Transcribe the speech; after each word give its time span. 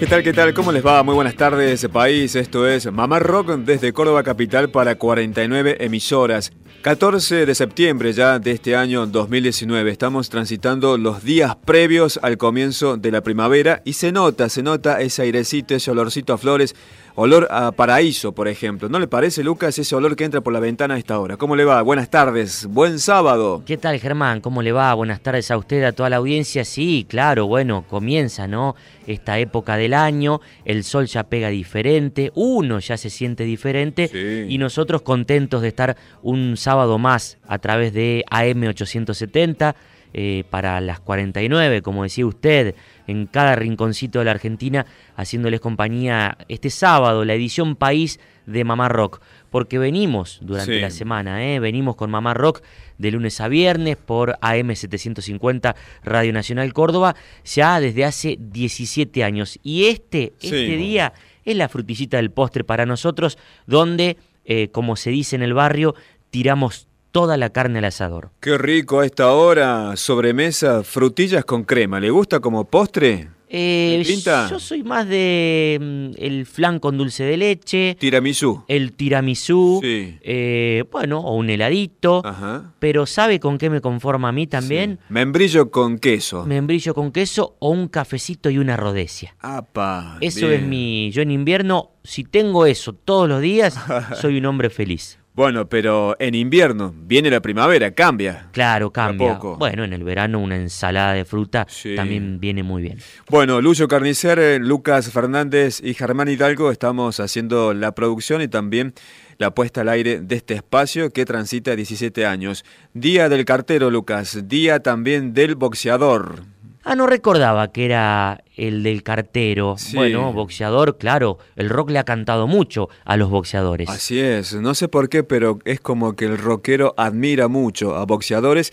¿Qué 0.00 0.06
tal, 0.06 0.22
qué 0.22 0.32
tal? 0.32 0.54
¿Cómo 0.54 0.72
les 0.72 0.84
va? 0.84 1.02
Muy 1.02 1.14
buenas 1.14 1.34
tardes, 1.34 1.86
país. 1.92 2.34
Esto 2.34 2.66
es 2.66 2.90
Mamá 2.90 3.18
Rock 3.18 3.50
desde 3.58 3.92
Córdoba 3.92 4.22
Capital 4.22 4.70
para 4.70 4.94
49 4.94 5.76
emisoras. 5.78 6.52
14 6.80 7.44
de 7.44 7.54
septiembre 7.54 8.14
ya 8.14 8.38
de 8.38 8.52
este 8.52 8.74
año 8.74 9.06
2019. 9.06 9.90
Estamos 9.90 10.30
transitando 10.30 10.96
los 10.96 11.22
días 11.22 11.54
previos 11.54 12.18
al 12.22 12.38
comienzo 12.38 12.96
de 12.96 13.10
la 13.10 13.20
primavera 13.20 13.82
y 13.84 13.92
se 13.92 14.10
nota, 14.10 14.48
se 14.48 14.62
nota 14.62 15.02
ese 15.02 15.20
airecito, 15.20 15.74
ese 15.74 15.90
olorcito 15.90 16.32
a 16.32 16.38
flores 16.38 16.74
Olor 17.22 17.48
a 17.50 17.70
paraíso, 17.72 18.32
por 18.32 18.48
ejemplo. 18.48 18.88
¿No 18.88 18.98
le 18.98 19.06
parece, 19.06 19.44
Lucas, 19.44 19.78
ese 19.78 19.94
olor 19.94 20.16
que 20.16 20.24
entra 20.24 20.40
por 20.40 20.54
la 20.54 20.58
ventana 20.58 20.94
a 20.94 20.96
esta 20.96 21.20
hora? 21.20 21.36
¿Cómo 21.36 21.54
le 21.54 21.66
va? 21.66 21.82
Buenas 21.82 22.08
tardes, 22.08 22.64
buen 22.64 22.98
sábado. 22.98 23.62
¿Qué 23.66 23.76
tal, 23.76 24.00
Germán? 24.00 24.40
¿Cómo 24.40 24.62
le 24.62 24.72
va? 24.72 24.94
Buenas 24.94 25.20
tardes 25.20 25.50
a 25.50 25.58
usted, 25.58 25.84
a 25.84 25.92
toda 25.92 26.08
la 26.08 26.16
audiencia. 26.16 26.64
Sí, 26.64 27.04
claro, 27.06 27.46
bueno, 27.46 27.84
comienza, 27.86 28.46
¿no? 28.46 28.74
Esta 29.06 29.38
época 29.38 29.76
del 29.76 29.92
año, 29.92 30.40
el 30.64 30.82
sol 30.82 31.04
ya 31.04 31.24
pega 31.24 31.50
diferente, 31.50 32.32
uno 32.36 32.78
ya 32.78 32.96
se 32.96 33.10
siente 33.10 33.44
diferente 33.44 34.46
y 34.48 34.56
nosotros 34.56 35.02
contentos 35.02 35.60
de 35.60 35.68
estar 35.68 35.98
un 36.22 36.56
sábado 36.56 36.96
más 36.96 37.36
a 37.46 37.58
través 37.58 37.92
de 37.92 38.24
AM870 38.30 39.74
eh, 40.12 40.44
para 40.50 40.80
las 40.80 41.00
49, 41.00 41.82
como 41.82 42.02
decía 42.02 42.26
usted, 42.26 42.74
en 43.06 43.26
cada 43.26 43.56
rinconcito 43.56 44.18
de 44.18 44.24
la 44.24 44.32
Argentina, 44.32 44.86
haciéndoles 45.16 45.60
compañía 45.60 46.36
este 46.48 46.70
sábado, 46.70 47.24
la 47.24 47.34
edición 47.34 47.76
País 47.76 48.20
de 48.46 48.64
Mamá 48.64 48.88
Rock. 48.88 49.20
Porque 49.50 49.78
venimos 49.78 50.38
durante 50.42 50.80
la 50.80 50.90
semana, 50.90 51.44
¿eh? 51.44 51.58
venimos 51.58 51.96
con 51.96 52.10
Mamá 52.10 52.34
Rock 52.34 52.62
de 52.98 53.10
lunes 53.10 53.40
a 53.40 53.48
viernes 53.48 53.96
por 53.96 54.38
AM750 54.40 55.74
Radio 56.04 56.32
Nacional 56.32 56.72
Córdoba, 56.72 57.16
ya 57.44 57.80
desde 57.80 58.04
hace 58.04 58.36
17 58.38 59.24
años. 59.24 59.58
Y 59.62 59.86
este, 59.86 60.34
este 60.40 60.76
día 60.76 61.12
es 61.44 61.56
la 61.56 61.68
frutillita 61.68 62.16
del 62.18 62.30
postre 62.30 62.64
para 62.64 62.86
nosotros, 62.86 63.38
donde, 63.66 64.18
eh, 64.44 64.68
como 64.70 64.96
se 64.96 65.10
dice 65.10 65.36
en 65.36 65.42
el 65.42 65.54
barrio, 65.54 65.94
tiramos 66.30 66.86
toda 67.10 67.36
la 67.36 67.50
carne 67.50 67.78
al 67.78 67.86
asador. 67.86 68.30
Qué 68.40 68.58
rico 68.58 69.00
a 69.00 69.06
esta 69.06 69.32
hora, 69.32 69.96
sobremesa, 69.96 70.82
frutillas 70.82 71.44
con 71.44 71.64
crema. 71.64 72.00
¿Le 72.00 72.10
gusta 72.10 72.40
como 72.40 72.64
postre? 72.64 73.28
Eh, 73.52 74.04
yo 74.48 74.60
soy 74.60 74.84
más 74.84 75.08
de 75.08 75.76
mm, 75.80 76.22
el 76.22 76.46
flan 76.46 76.78
con 76.78 76.96
dulce 76.96 77.24
de 77.24 77.36
leche. 77.36 77.96
Tiramisú. 77.98 78.64
El 78.68 78.92
tiramisú. 78.92 79.80
Sí. 79.82 80.18
Eh, 80.22 80.84
bueno, 80.92 81.18
o 81.18 81.34
un 81.34 81.50
heladito. 81.50 82.22
Ajá. 82.24 82.72
Pero 82.78 83.06
¿sabe 83.06 83.40
con 83.40 83.58
qué 83.58 83.68
me 83.68 83.80
conforma 83.80 84.28
a 84.28 84.32
mí 84.32 84.46
también? 84.46 85.00
Membrillo 85.08 85.72
con 85.72 85.98
queso. 85.98 86.46
Membrillo 86.46 86.94
con 86.94 87.10
queso 87.10 87.56
o 87.58 87.70
un 87.70 87.88
cafecito 87.88 88.50
y 88.50 88.58
una 88.58 88.76
rodecia. 88.76 89.34
Apa, 89.40 90.18
eso 90.20 90.48
es 90.48 90.62
mi... 90.62 91.10
Yo 91.10 91.22
en 91.22 91.32
invierno, 91.32 91.90
si 92.04 92.22
tengo 92.22 92.66
eso 92.66 92.92
todos 92.92 93.28
los 93.28 93.40
días, 93.40 93.76
soy 94.20 94.38
un 94.38 94.46
hombre 94.46 94.70
feliz. 94.70 95.19
Bueno, 95.32 95.68
pero 95.68 96.16
en 96.18 96.34
invierno 96.34 96.92
viene 96.94 97.30
la 97.30 97.40
primavera, 97.40 97.92
cambia. 97.92 98.48
Claro, 98.52 98.90
cambia. 98.90 99.38
Bueno, 99.38 99.84
en 99.84 99.92
el 99.92 100.02
verano 100.02 100.40
una 100.40 100.56
ensalada 100.56 101.12
de 101.12 101.24
fruta 101.24 101.66
también 101.94 102.40
viene 102.40 102.62
muy 102.62 102.82
bien. 102.82 102.98
Bueno, 103.28 103.60
Lucio 103.60 103.86
Carnicer, 103.86 104.38
eh, 104.38 104.58
Lucas 104.58 105.10
Fernández 105.10 105.80
y 105.82 105.94
Germán 105.94 106.28
Hidalgo 106.28 106.70
estamos 106.70 107.20
haciendo 107.20 107.74
la 107.74 107.92
producción 107.92 108.42
y 108.42 108.48
también 108.48 108.92
la 109.38 109.54
puesta 109.54 109.80
al 109.80 109.88
aire 109.88 110.20
de 110.20 110.36
este 110.36 110.54
espacio 110.54 111.10
que 111.10 111.24
transita 111.24 111.74
17 111.74 112.26
años. 112.26 112.64
Día 112.92 113.28
del 113.28 113.44
cartero, 113.44 113.90
Lucas. 113.90 114.48
Día 114.48 114.80
también 114.80 115.32
del 115.32 115.54
boxeador. 115.54 116.42
Ah, 116.82 116.96
no 116.96 117.06
recordaba 117.06 117.70
que 117.72 117.84
era 117.84 118.42
el 118.56 118.82
del 118.82 119.02
cartero. 119.02 119.76
Bueno, 119.94 120.32
boxeador, 120.32 120.96
claro, 120.96 121.38
el 121.56 121.68
rock 121.68 121.90
le 121.90 121.98
ha 121.98 122.04
cantado 122.04 122.46
mucho 122.46 122.88
a 123.04 123.16
los 123.18 123.28
boxeadores. 123.28 123.88
Así 123.90 124.18
es, 124.18 124.54
no 124.54 124.74
sé 124.74 124.88
por 124.88 125.08
qué, 125.10 125.22
pero 125.22 125.58
es 125.64 125.80
como 125.80 126.16
que 126.16 126.24
el 126.24 126.38
rockero 126.38 126.94
admira 126.96 127.48
mucho 127.48 127.96
a 127.96 128.06
boxeadores 128.06 128.72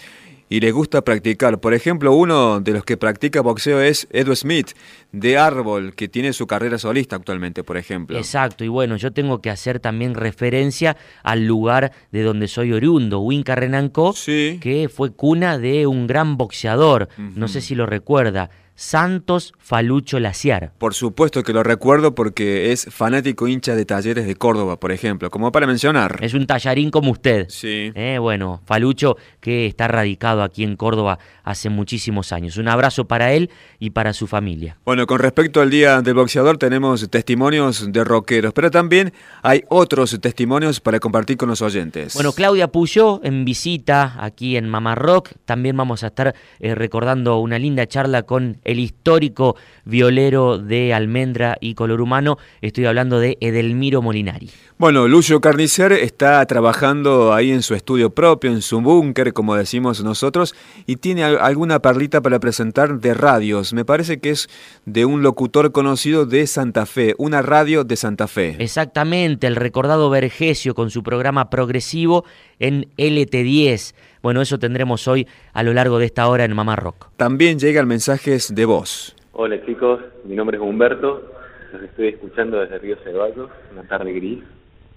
y 0.50 0.60
le 0.60 0.72
gusta 0.72 1.02
practicar. 1.02 1.60
Por 1.60 1.74
ejemplo, 1.74 2.14
uno 2.14 2.60
de 2.60 2.72
los 2.72 2.86
que 2.86 2.98
practica 2.98 3.42
boxeo 3.42 3.82
es 3.82 4.08
Edward 4.12 4.38
Smith, 4.38 4.72
de 5.12 5.38
Árbol, 5.38 5.94
que 5.96 6.08
tiene 6.08 6.34
su 6.34 6.48
carrera 6.48 6.78
solista 6.78 7.16
actualmente, 7.16 7.64
por 7.64 7.78
ejemplo. 7.78 8.18
Exacto, 8.18 8.64
y 8.64 8.68
bueno, 8.68 8.98
yo 8.98 9.12
tengo 9.12 9.42
que 9.42 9.50
hacer 9.50 9.80
también 9.80 10.16
referencia 10.16 10.98
al 11.24 11.46
lugar 11.46 11.92
de 12.12 12.24
donde 12.24 12.48
soy 12.48 12.74
oriundo, 12.74 13.20
Winca 13.20 13.56
Renanco, 13.56 14.14
que 14.26 14.90
fue 14.94 15.12
cuna 15.12 15.58
de 15.58 15.88
un 15.88 16.08
gran 16.08 16.38
boxeador, 16.38 17.10
no 17.18 17.48
sé 17.48 17.62
si 17.62 17.76
lo 17.76 17.86
recuerda, 17.86 18.50
Santos 18.78 19.56
Falucho 19.58 20.20
Laciar. 20.20 20.72
Por 20.78 20.94
supuesto 20.94 21.42
que 21.42 21.52
lo 21.52 21.64
recuerdo 21.64 22.14
porque 22.14 22.72
es 22.72 22.86
fanático 22.92 23.48
hincha 23.48 23.76
de 23.76 23.86
talleres 23.86 24.28
de 24.28 24.36
Córdoba, 24.36 24.80
por 24.80 24.92
ejemplo, 24.92 25.32
como 25.32 25.52
para 25.52 25.66
mencionar. 25.66 26.20
Es 26.22 26.36
un 26.36 26.46
tallarín 26.46 26.92
como 26.92 27.10
usted. 27.12 27.48
Sí. 27.50 27.92
Eh, 27.96 28.20
bueno, 28.20 28.62
Falucho 28.66 29.18
que 29.42 29.66
está 29.66 29.88
radicado 29.88 30.44
aquí 30.44 30.64
en 30.64 30.76
Córdoba 30.76 31.18
hace 31.44 31.70
muchísimos 31.70 32.32
años. 32.32 32.58
Un 32.58 32.68
abrazo 32.68 33.06
para 33.06 33.34
él 33.34 33.50
y 33.80 33.90
para 33.90 34.14
su 34.14 34.28
familia. 34.28 34.78
Bueno, 34.86 35.08
con 35.08 35.20
respecto 35.20 35.60
al 35.60 35.72
Día 35.72 36.04
del 36.04 36.14
Boxeador 36.14 36.60
tenemos 36.60 37.10
testimonios 37.10 37.92
de 37.92 38.04
rockeros, 38.04 38.54
pero 38.54 38.70
también 38.70 39.12
hay 39.42 39.64
otros 39.70 40.20
testimonios 40.22 40.80
para 40.82 41.00
compartir 41.00 41.38
con 41.38 41.50
los 41.50 41.64
oyentes. 41.64 42.14
Bueno, 42.14 42.32
Claudia 42.32 42.68
Puyó 42.68 43.22
en 43.24 43.44
visita 43.44 44.18
aquí 44.20 44.56
en 44.56 44.70
Mamá 44.70 44.94
Rock. 44.94 45.32
También 45.46 45.76
vamos 45.76 46.04
a 46.04 46.08
estar 46.08 46.36
eh, 46.60 46.76
recordando 46.76 47.40
una 47.40 47.58
linda 47.58 47.88
charla 47.88 48.22
con 48.22 48.60
el 48.68 48.80
histórico 48.80 49.56
violero 49.86 50.60
de 50.60 50.94
almendra 50.94 51.58
y 51.60 51.74
color 51.74 52.02
humano. 52.02 52.38
Estoy 52.62 52.86
hablando 52.86 53.20
de 53.20 53.38
Edelmiro 53.42 54.04
Molinari. 54.04 54.52
Bueno, 54.78 55.08
Lucio 55.08 55.42
Carnicer 55.42 55.92
está 55.92 56.46
trabajando 56.46 57.34
ahí 57.34 57.50
en 57.50 57.64
su 57.64 57.74
estudio 57.74 58.12
propio, 58.12 58.52
en 58.52 58.62
su 58.62 58.80
búnker, 58.80 59.34
como 59.34 59.56
decimos 59.56 60.04
nosotros, 60.04 60.54
y 60.86 60.98
tiene 60.98 61.24
alguna 61.24 61.80
perlita 61.80 62.22
para 62.22 62.40
presentar 62.40 63.00
de 63.00 63.16
radios. 63.16 63.74
Me 63.74 63.86
parece 63.86 64.20
que 64.20 64.30
es 64.30 64.48
de 64.86 65.06
un 65.06 65.24
locutor 65.24 65.72
conocido 65.72 66.28
de 66.28 66.46
Santa 66.46 66.86
Fe, 66.86 67.16
una 67.18 67.42
radio 67.42 67.86
de 67.86 67.96
Santa 67.96 68.28
Fe. 68.28 68.56
Exactamente, 68.60 69.48
el 69.48 69.56
recordado 69.56 70.12
Vergesio 70.12 70.76
con 70.76 70.92
su 70.92 71.02
programa 71.02 71.50
progresivo 71.50 72.26
en 72.60 72.88
LT10. 72.98 73.96
Bueno, 74.28 74.42
eso 74.42 74.60
tendremos 74.60 75.08
hoy 75.08 75.26
a 75.54 75.64
lo 75.64 75.72
largo 75.72 76.00
de 76.00 76.06
esta 76.06 76.28
hora 76.28 76.44
en 76.44 76.54
Mamá 76.54 76.76
Rock. 76.76 77.08
También 77.16 77.60
llegan 77.60 77.88
mensajes 77.88 78.54
de 78.54 78.66
voz. 78.66 79.16
Hola 79.32 79.66
chicos, 79.66 80.02
mi 80.26 80.36
nombre 80.36 80.58
es 80.58 80.64
Humberto, 80.64 81.32
los 81.72 81.82
estoy 81.82 82.10
escuchando 82.10 82.60
desde 82.60 82.78
Río 82.78 82.98
Ceballos, 83.06 83.50
una 83.72 83.84
tarde 83.84 84.12
gris, 84.12 84.44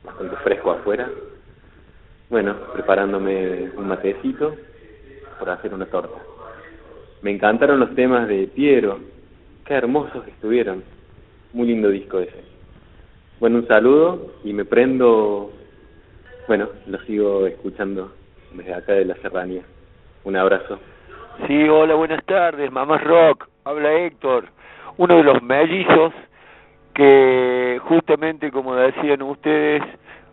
bastante 0.02 0.34
fresco 0.38 0.72
afuera. 0.72 1.08
Bueno, 2.28 2.56
preparándome 2.72 3.70
un 3.76 3.86
matecito 3.86 4.56
para 5.38 5.52
hacer 5.52 5.72
una 5.74 5.86
torta. 5.86 6.18
Me 7.22 7.30
encantaron 7.30 7.78
los 7.78 7.94
temas 7.94 8.26
de 8.26 8.48
Piero, 8.48 8.98
qué 9.64 9.74
hermosos 9.74 10.24
que 10.24 10.32
estuvieron, 10.32 10.82
muy 11.52 11.68
lindo 11.68 11.88
disco 11.88 12.18
ese. 12.18 12.42
Bueno, 13.38 13.58
un 13.58 13.68
saludo 13.68 14.32
y 14.42 14.52
me 14.52 14.64
prendo, 14.64 15.52
bueno, 16.48 16.68
lo 16.88 16.98
sigo 17.02 17.46
escuchando 17.46 18.10
desde 18.52 18.74
acá 18.74 18.92
de 18.92 19.04
la 19.04 19.14
serranía. 19.16 19.62
Un 20.24 20.36
abrazo. 20.36 20.78
Sí, 21.46 21.68
hola, 21.68 21.94
buenas 21.94 22.24
tardes, 22.26 22.70
Mamá 22.70 22.98
Rock, 22.98 23.48
habla 23.64 23.92
Héctor, 23.92 24.44
uno 24.98 25.16
de 25.16 25.22
los 25.22 25.42
mellizos 25.42 26.12
que 26.94 27.80
justamente 27.84 28.50
como 28.50 28.74
decían 28.74 29.22
ustedes, 29.22 29.82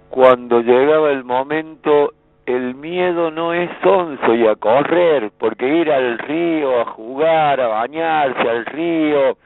cuando 0.09 0.61
llegaba 0.61 1.11
el 1.11 1.23
momento 1.23 2.13
el 2.45 2.75
miedo 2.75 3.29
no 3.29 3.53
es 3.53 3.69
sonso 3.83 4.33
y 4.33 4.47
a 4.47 4.55
correr, 4.55 5.31
porque 5.37 5.67
ir 5.67 5.91
al 5.91 6.17
río 6.17 6.81
a 6.81 6.85
jugar, 6.85 7.59
a 7.59 7.67
bañarse 7.67 8.49
al 8.49 8.65
río, 8.65 9.37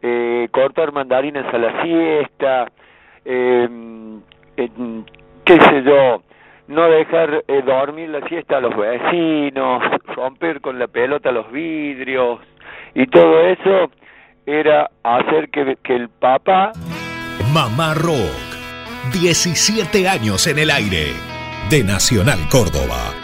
eh, 0.00 0.48
cortar 0.52 0.92
mandarinas 0.92 1.52
a 1.52 1.58
la 1.58 1.82
siesta, 1.82 2.70
eh, 3.24 3.68
qué 5.44 5.60
sé 5.60 5.82
yo, 5.82 6.22
no 6.68 6.88
dejar 6.88 7.44
eh, 7.46 7.62
dormir 7.62 8.08
la 8.08 8.26
siesta 8.28 8.58
a 8.58 8.60
los 8.60 8.76
vecinos, 8.76 9.82
romper 10.14 10.60
con 10.60 10.78
la 10.78 10.86
pelota 10.86 11.30
los 11.30 11.50
vidrios 11.52 12.40
y 12.94 13.06
todo 13.06 13.40
eso 13.40 13.90
era 14.46 14.90
hacer 15.02 15.50
que, 15.50 15.76
que 15.82 15.96
el 15.96 16.08
papá... 16.08 16.72
Mamá 17.52 17.94
Rock, 17.94 19.12
17 19.12 20.08
años 20.08 20.46
en 20.46 20.58
el 20.58 20.70
aire, 20.70 21.12
de 21.70 21.84
Nacional 21.84 22.38
Córdoba. 22.50 23.23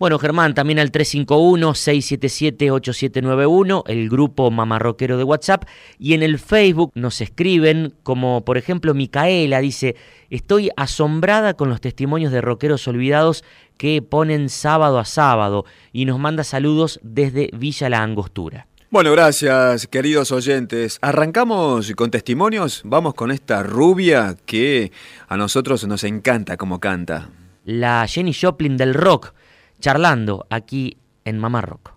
Bueno, 0.00 0.18
Germán, 0.18 0.54
también 0.54 0.78
al 0.78 0.90
351-677-8791, 0.92 3.82
el 3.86 4.08
grupo 4.08 4.50
Mamarroquero 4.50 5.18
de 5.18 5.24
WhatsApp, 5.24 5.64
y 5.98 6.14
en 6.14 6.22
el 6.22 6.38
Facebook 6.38 6.92
nos 6.94 7.20
escriben, 7.20 7.92
como 8.02 8.42
por 8.42 8.56
ejemplo 8.56 8.94
Micaela 8.94 9.60
dice, 9.60 9.96
estoy 10.30 10.70
asombrada 10.74 11.52
con 11.52 11.68
los 11.68 11.82
testimonios 11.82 12.32
de 12.32 12.40
rockeros 12.40 12.88
olvidados 12.88 13.44
que 13.76 14.00
ponen 14.00 14.48
sábado 14.48 14.98
a 14.98 15.04
sábado, 15.04 15.66
y 15.92 16.06
nos 16.06 16.18
manda 16.18 16.44
saludos 16.44 16.98
desde 17.02 17.50
Villa 17.52 17.90
La 17.90 18.02
Angostura. 18.02 18.68
Bueno, 18.88 19.12
gracias, 19.12 19.86
queridos 19.86 20.32
oyentes. 20.32 20.96
Arrancamos 21.02 21.92
con 21.94 22.10
testimonios. 22.10 22.80
Vamos 22.86 23.12
con 23.12 23.30
esta 23.30 23.62
rubia 23.62 24.34
que 24.46 24.92
a 25.28 25.36
nosotros 25.36 25.86
nos 25.86 26.04
encanta 26.04 26.56
como 26.56 26.80
canta. 26.80 27.28
La 27.66 28.06
Jenny 28.06 28.32
Joplin 28.32 28.78
del 28.78 28.94
rock 28.94 29.34
charlando 29.80 30.46
aquí 30.50 30.96
en 31.24 31.38
Mamá 31.38 31.62
Rock. 31.62 31.94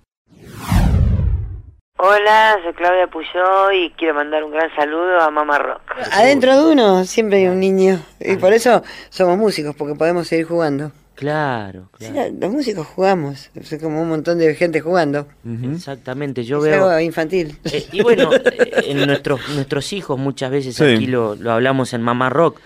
Hola, 1.97 2.57
soy 2.63 2.73
Claudia 2.73 3.07
Puyó 3.07 3.71
y 3.71 3.91
quiero 3.91 4.15
mandar 4.15 4.43
un 4.43 4.51
gran 4.51 4.73
saludo 4.75 5.21
a 5.21 5.29
Mamá 5.29 5.57
Rock. 5.57 5.81
Adentro 6.11 6.57
de 6.57 6.71
uno 6.73 7.05
siempre 7.05 7.37
hay 7.37 7.47
un 7.47 7.59
niño 7.59 7.99
y 8.19 8.35
por 8.35 8.51
eso 8.51 8.83
somos 9.09 9.37
músicos, 9.37 9.75
porque 9.75 9.95
podemos 9.95 10.27
seguir 10.27 10.45
jugando. 10.45 10.91
Claro, 11.15 11.89
claro. 11.91 12.35
los 12.39 12.51
músicos 12.51 12.87
jugamos, 12.87 13.51
es 13.53 13.79
como 13.79 14.01
un 14.01 14.09
montón 14.09 14.39
de 14.39 14.55
gente 14.55 14.81
jugando. 14.81 15.27
Exactamente, 15.71 16.43
yo 16.43 16.59
veo... 16.59 16.85
Algo 16.89 16.99
infantil. 16.99 17.55
Eh, 17.65 17.85
y 17.91 18.01
bueno, 18.01 18.33
eh, 18.33 18.85
en 18.87 19.05
nuestros, 19.05 19.39
nuestros 19.49 19.93
hijos 19.93 20.17
muchas 20.17 20.49
veces 20.49 20.81
aquí 20.81 21.05
lo, 21.05 21.35
lo, 21.35 21.51
hablamos 21.51 21.93
en 21.93 22.01
Mamá 22.01 22.29
Rock. 22.29 22.59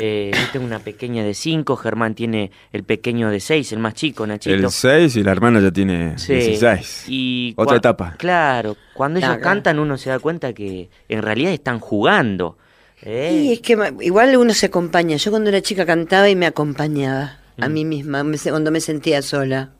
Eh, 0.00 0.30
yo 0.34 0.52
tengo 0.52 0.66
una 0.66 0.80
pequeña 0.80 1.24
de 1.24 1.32
5, 1.32 1.76
Germán 1.76 2.14
tiene 2.14 2.50
el 2.72 2.84
pequeño 2.84 3.30
de 3.30 3.40
6, 3.40 3.72
el 3.72 3.78
más 3.78 3.94
chico, 3.94 4.26
Nachito. 4.26 4.54
El 4.54 4.70
6 4.70 5.16
y 5.16 5.22
la 5.22 5.32
hermana 5.32 5.60
ya 5.60 5.70
tiene 5.70 6.14
16. 6.16 7.06
Y 7.08 7.54
Otra 7.56 7.78
etapa. 7.78 8.16
Claro, 8.18 8.76
cuando 8.92 9.18
ellos 9.18 9.38
cantan 9.38 9.78
uno 9.78 9.96
se 9.96 10.10
da 10.10 10.18
cuenta 10.18 10.52
que 10.52 10.90
en 11.08 11.22
realidad 11.22 11.52
están 11.52 11.80
jugando. 11.80 12.58
Y 13.02 13.52
es 13.52 13.60
que 13.60 13.76
igual 14.00 14.36
uno 14.36 14.52
se 14.54 14.66
acompaña. 14.66 15.16
Yo 15.16 15.30
cuando 15.30 15.48
era 15.50 15.60
chica 15.60 15.84
cantaba 15.84 16.28
y 16.30 16.36
me 16.36 16.46
acompañaba 16.46 17.43
a 17.58 17.68
mí 17.68 17.84
misma 17.84 18.24
cuando 18.50 18.70
me 18.70 18.80
sentía 18.80 19.22
sola. 19.22 19.72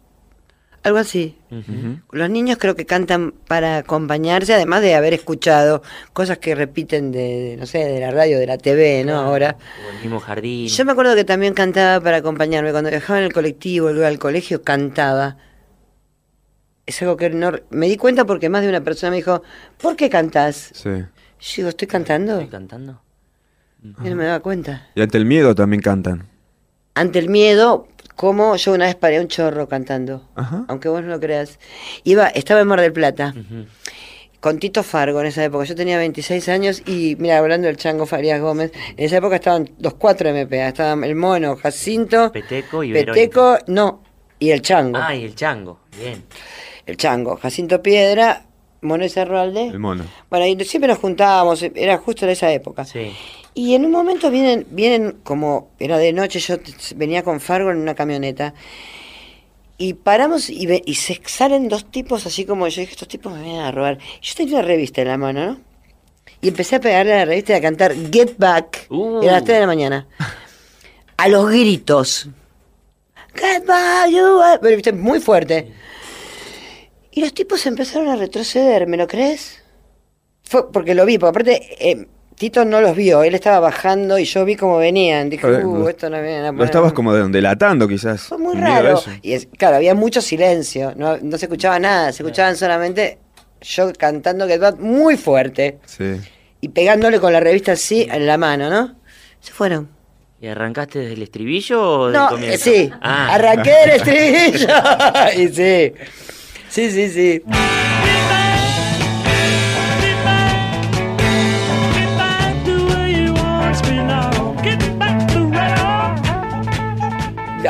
Algo 0.84 0.98
así. 0.98 1.38
Los 2.12 2.28
niños 2.28 2.58
creo 2.60 2.76
que 2.76 2.84
cantan 2.84 3.32
para 3.48 3.78
acompañarse, 3.78 4.52
además 4.52 4.82
de 4.82 4.94
haber 4.94 5.14
escuchado 5.14 5.82
cosas 6.12 6.36
que 6.36 6.54
repiten 6.54 7.10
de, 7.10 7.56
no 7.58 7.64
sé, 7.64 7.78
de 7.78 8.00
la 8.00 8.10
radio, 8.10 8.38
de 8.38 8.46
la 8.46 8.58
TV, 8.58 9.02
¿no? 9.02 9.14
Ahora. 9.14 9.56
O 9.86 9.90
el 9.90 10.02
mismo 10.02 10.20
jardín. 10.20 10.68
Yo 10.68 10.84
me 10.84 10.92
acuerdo 10.92 11.14
que 11.14 11.24
también 11.24 11.54
cantaba 11.54 12.04
para 12.04 12.18
acompañarme. 12.18 12.70
Cuando 12.70 12.90
viajaba 12.90 13.18
en 13.18 13.24
el 13.24 13.32
colectivo, 13.32 13.90
iba 13.90 14.06
al 14.06 14.18
colegio, 14.18 14.62
cantaba. 14.62 15.38
Es 16.84 17.00
algo 17.00 17.16
que 17.16 17.30
no... 17.30 17.52
Me 17.70 17.88
di 17.88 17.96
cuenta 17.96 18.26
porque 18.26 18.50
más 18.50 18.60
de 18.60 18.68
una 18.68 18.82
persona 18.82 19.12
me 19.12 19.16
dijo, 19.16 19.42
¿por 19.80 19.96
qué 19.96 20.10
cantas? 20.10 20.70
Sí. 20.74 20.90
Yo 20.90 21.06
digo, 21.56 21.68
¿estoy 21.70 21.88
cantando? 21.88 22.34
¿Estoy 22.34 22.48
cantando? 22.48 23.00
Y 23.82 24.10
no 24.10 24.16
me 24.16 24.24
daba 24.24 24.40
cuenta. 24.40 24.88
Y 24.94 25.00
ante 25.00 25.16
el 25.16 25.24
miedo 25.24 25.54
también 25.54 25.80
cantan 25.80 26.33
ante 26.94 27.18
el 27.18 27.28
miedo, 27.28 27.88
como 28.14 28.56
yo 28.56 28.72
una 28.72 28.86
vez 28.86 28.94
paré 28.94 29.20
un 29.20 29.28
chorro 29.28 29.68
cantando, 29.68 30.28
aunque 30.68 30.88
vos 30.88 31.02
no 31.02 31.08
lo 31.08 31.20
creas. 31.20 31.58
Iba, 32.04 32.28
estaba 32.28 32.60
en 32.60 32.68
Mar 32.68 32.80
del 32.80 32.92
Plata. 32.92 33.34
Con 34.40 34.58
Tito 34.58 34.82
Fargo 34.82 35.20
en 35.20 35.26
esa 35.26 35.42
época, 35.42 35.64
yo 35.64 35.74
tenía 35.74 35.96
26 35.96 36.48
años 36.50 36.82
y 36.86 37.16
mira, 37.18 37.38
hablando 37.38 37.66
del 37.66 37.78
Chango 37.78 38.04
Farías 38.04 38.42
Gómez, 38.42 38.72
en 38.96 39.06
esa 39.06 39.16
época 39.16 39.36
estaban 39.36 39.70
los 39.78 39.94
cuatro 39.94 40.30
MPA, 40.30 40.68
estaban 40.68 41.02
el 41.02 41.14
mono, 41.14 41.56
Jacinto, 41.56 42.30
Peteco 42.30 42.84
y 42.84 42.92
Peteco, 42.92 43.56
no, 43.68 44.02
y 44.38 44.50
el 44.50 44.60
Chango. 44.60 44.98
Ah, 45.00 45.14
y 45.14 45.24
el 45.24 45.34
Chango, 45.34 45.80
bien. 45.98 46.24
El 46.84 46.98
Chango, 46.98 47.36
Jacinto 47.36 47.82
Piedra, 47.82 48.44
Mono 48.82 49.08
Cerralde. 49.08 49.68
El 49.68 49.78
mono. 49.78 50.04
Bueno, 50.28 50.46
y 50.46 50.62
siempre 50.66 50.88
nos 50.88 50.98
juntábamos, 50.98 51.62
era 51.62 51.96
justo 51.96 52.26
en 52.26 52.32
esa 52.32 52.52
época. 52.52 52.84
Sí. 52.84 53.16
Y 53.54 53.74
en 53.74 53.84
un 53.84 53.92
momento 53.92 54.30
vienen, 54.30 54.66
vienen 54.70 55.18
como, 55.22 55.70
era 55.78 55.96
de 55.96 56.12
noche, 56.12 56.40
yo 56.40 56.56
venía 56.96 57.22
con 57.22 57.40
Fargo 57.40 57.70
en 57.70 57.78
una 57.78 57.94
camioneta. 57.94 58.52
Y 59.78 59.94
paramos 59.94 60.50
y, 60.50 60.82
y 60.84 60.94
se 60.96 61.20
salen 61.24 61.68
dos 61.68 61.90
tipos 61.90 62.26
así 62.26 62.44
como 62.44 62.66
yo 62.66 62.80
dije, 62.80 62.92
estos 62.92 63.08
tipos 63.08 63.32
me 63.32 63.42
vienen 63.42 63.62
a 63.62 63.70
robar. 63.70 63.98
Yo 64.20 64.34
tenía 64.34 64.54
una 64.58 64.66
revista 64.66 65.02
en 65.02 65.08
la 65.08 65.18
mano, 65.18 65.46
¿no? 65.46 65.60
Y 66.40 66.48
empecé 66.48 66.76
a 66.76 66.80
pegarle 66.80 67.12
a 67.14 67.18
la 67.18 67.24
revista 67.24 67.52
y 67.52 67.56
a 67.56 67.60
cantar 67.60 67.94
Get 68.12 68.36
Back. 68.38 68.86
Uh. 68.90 69.22
Era 69.22 69.32
las 69.32 69.44
3 69.44 69.56
de 69.56 69.60
la 69.60 69.66
mañana. 69.66 70.06
A 71.16 71.28
los 71.28 71.48
gritos. 71.48 72.28
Get 73.34 73.64
Back, 73.66 74.10
you 74.10 74.40
Pero, 74.60 74.76
¿viste? 74.76 74.92
Muy 74.92 75.20
fuerte. 75.20 75.72
Y 77.12 77.20
los 77.20 77.32
tipos 77.32 77.64
empezaron 77.66 78.08
a 78.08 78.16
retroceder, 78.16 78.86
¿me 78.88 78.96
lo 78.96 79.06
crees? 79.06 79.62
Fue 80.42 80.70
porque 80.72 80.94
lo 80.94 81.06
vi, 81.06 81.18
porque 81.18 81.30
aparte 81.30 81.90
eh, 81.90 82.08
Tito 82.36 82.64
no 82.64 82.80
los 82.80 82.96
vio, 82.96 83.22
él 83.22 83.34
estaba 83.34 83.60
bajando 83.60 84.18
y 84.18 84.24
yo 84.24 84.44
vi 84.44 84.56
cómo 84.56 84.78
venían. 84.78 85.30
Dije, 85.30 85.46
uh, 85.46 85.88
esto 85.88 86.10
no 86.10 86.20
viene 86.20 86.48
a 86.48 86.52
Lo 86.52 86.64
estabas 86.64 86.92
como 86.92 87.14
delatando, 87.14 87.86
quizás. 87.86 88.22
Fue 88.22 88.38
muy 88.38 88.56
raro. 88.56 89.00
Y 89.22 89.38
claro, 89.46 89.76
había 89.76 89.94
mucho 89.94 90.20
silencio, 90.20 90.92
no, 90.96 91.16
se 91.38 91.44
escuchaba 91.46 91.78
nada, 91.78 92.12
se 92.12 92.22
escuchaban 92.22 92.56
solamente 92.56 93.18
yo 93.60 93.92
cantando 93.92 94.46
que 94.46 94.58
muy 94.78 95.16
fuerte. 95.16 95.78
Sí. 95.86 96.20
Y 96.60 96.68
pegándole 96.68 97.20
con 97.20 97.32
la 97.32 97.40
revista 97.40 97.72
así 97.72 98.06
en 98.10 98.26
la 98.26 98.36
mano, 98.36 98.68
¿no? 98.68 98.96
Se 99.40 99.52
fueron. 99.52 99.88
¿Y 100.40 100.46
arrancaste 100.48 100.98
desde 100.98 101.14
el 101.14 101.22
estribillo 101.22 101.82
o 101.82 102.06
del 102.08 102.16
no, 102.20 102.28
comienzo? 102.28 102.64
sí, 102.64 102.90
ah. 103.00 103.34
arranqué 103.34 103.70
del 103.70 103.90
estribillo. 103.90 104.68
y 105.36 105.48
sí, 105.48 105.92
sí, 106.68 106.90
sí, 106.90 107.08
sí. 107.10 107.42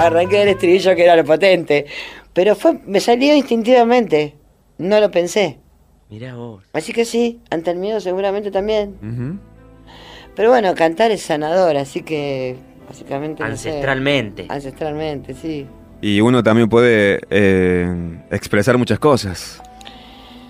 Arranqué 0.06 0.38
del 0.38 0.48
estribillo 0.48 0.94
que 0.94 1.04
era 1.04 1.16
lo 1.16 1.24
potente. 1.24 1.86
Pero 2.32 2.54
fue, 2.54 2.80
me 2.86 3.00
salió 3.00 3.34
instintivamente. 3.34 4.34
No 4.78 5.00
lo 5.00 5.10
pensé. 5.10 5.58
Mirá 6.10 6.34
vos. 6.34 6.64
Así 6.72 6.92
que 6.92 7.04
sí, 7.04 7.40
ante 7.50 7.70
el 7.70 7.78
miedo 7.78 8.00
seguramente 8.00 8.50
también. 8.50 9.40
Pero 10.34 10.50
bueno, 10.50 10.74
cantar 10.74 11.10
es 11.10 11.22
sanador, 11.22 11.76
así 11.76 12.02
que 12.02 12.56
básicamente. 12.88 13.42
Ancestralmente. 13.42 14.46
ancestralmente, 14.48 15.34
sí. 15.34 15.66
Y 16.00 16.20
uno 16.20 16.42
también 16.42 16.68
puede 16.68 17.20
eh, 17.30 18.20
expresar 18.30 18.76
muchas 18.76 18.98
cosas. 18.98 19.62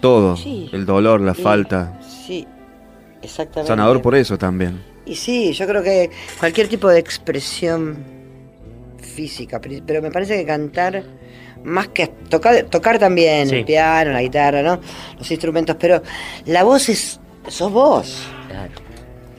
Todo. 0.01 0.37
El 0.73 0.85
dolor, 0.85 1.21
la 1.21 1.35
falta. 1.35 1.99
Sí, 2.03 2.47
exactamente. 3.23 3.69
Sanador 3.69 4.03
por 4.03 4.15
eso 4.15 4.37
también. 4.37 4.83
Y 5.07 5.17
sí, 5.17 5.53
yo 5.53 5.67
creo 5.67 5.83
que 5.83 6.11
cualquier 6.39 6.69
tipo 6.69 6.89
de 6.89 6.99
expresión 6.99 8.14
física, 9.15 9.61
pero 9.61 10.03
me 10.03 10.11
parece 10.11 10.37
que 10.37 10.45
cantar, 10.45 11.03
más 11.65 11.89
que 11.89 12.09
tocar, 12.29 12.65
tocar 12.65 12.99
también, 12.99 13.53
el 13.53 13.65
piano, 13.65 14.13
la 14.13 14.23
guitarra, 14.23 14.63
¿no? 14.63 14.81
Los 15.19 15.31
instrumentos, 15.31 15.77
pero 15.79 16.03
la 16.47 16.65
voz 16.65 16.89
es, 16.89 17.21
sos 17.49 17.73
vos. 17.73 18.27
Claro. 18.49 18.73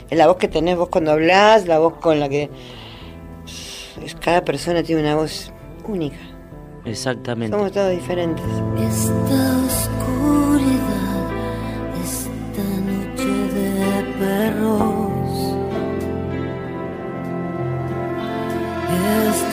Es 0.09 0.17
la 0.17 0.27
voz 0.27 0.37
que 0.37 0.47
tenés 0.47 0.77
vos 0.77 0.89
cuando 0.89 1.11
hablas, 1.11 1.67
la 1.67 1.79
voz 1.79 1.95
con 1.95 2.19
la 2.19 2.29
que... 2.29 2.49
Cada 4.19 4.43
persona 4.43 4.83
tiene 4.83 5.01
una 5.01 5.15
voz 5.15 5.51
única. 5.87 6.17
Exactamente. 6.85 7.55
Somos 7.55 7.71
todos 7.71 7.91
diferentes. 7.91 8.45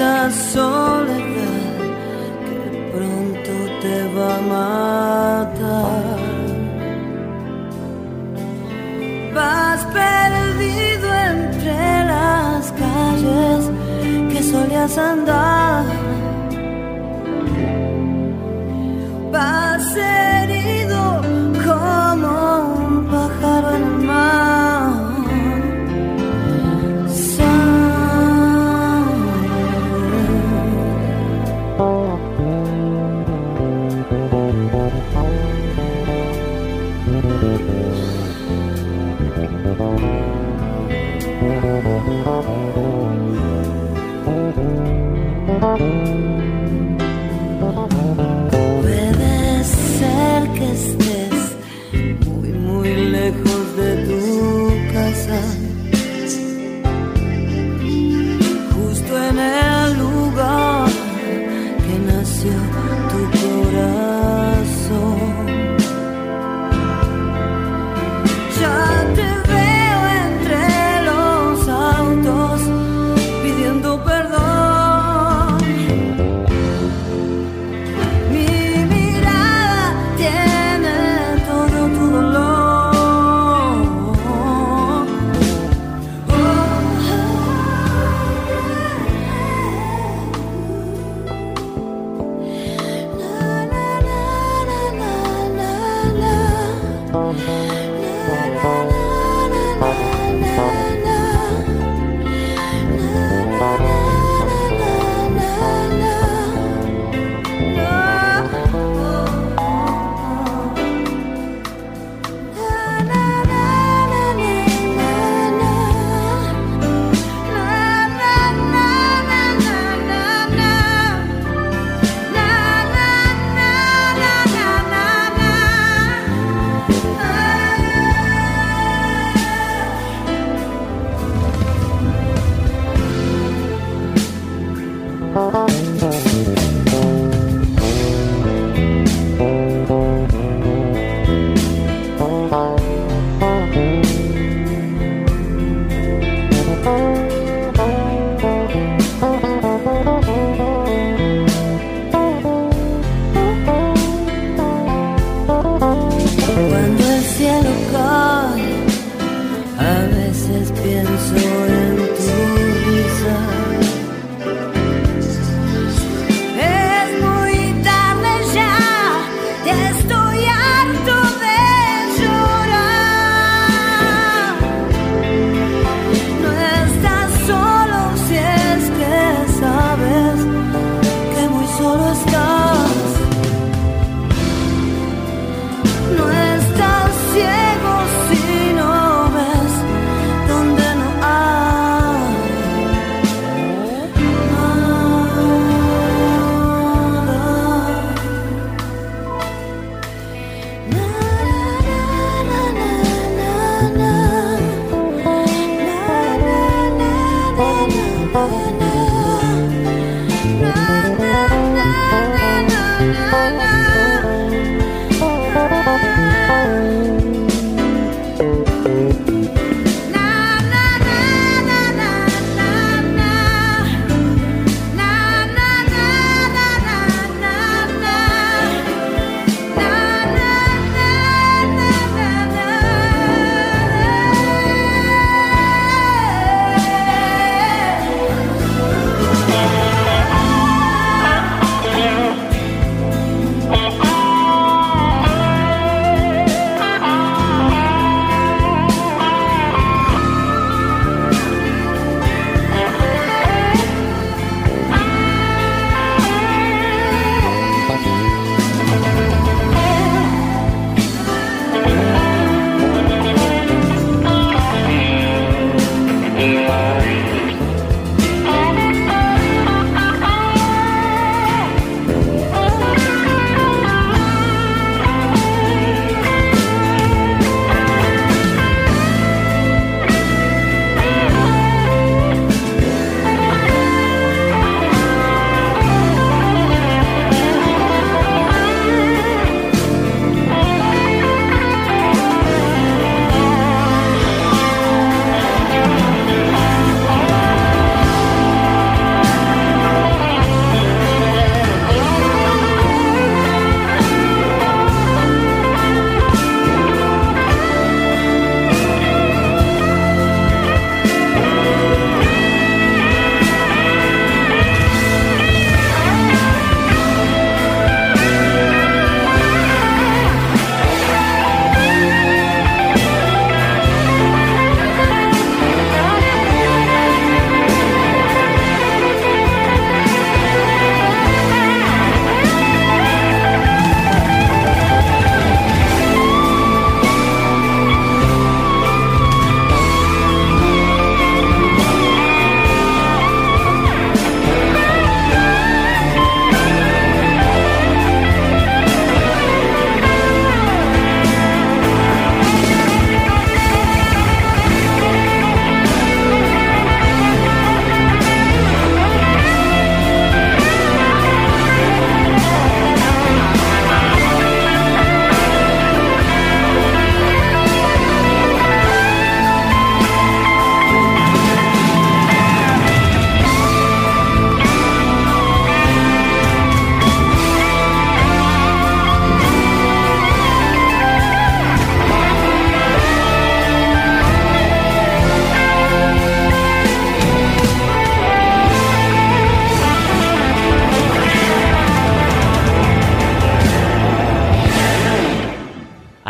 Esta 0.02 0.30
soledad 0.52 1.78
que 2.46 2.90
pronto 2.92 3.52
te 3.82 3.96
va 4.14 4.36
a 4.36 4.40
matar. 4.56 6.18
Vas 9.32 9.80
perdido 10.00 11.06
entre 11.30 12.04
las 12.12 12.72
calles 12.72 13.70
que 14.32 14.42
solía 14.42 14.86
quieras 14.88 14.98
andar. 14.98 15.84
Vas 19.30 19.96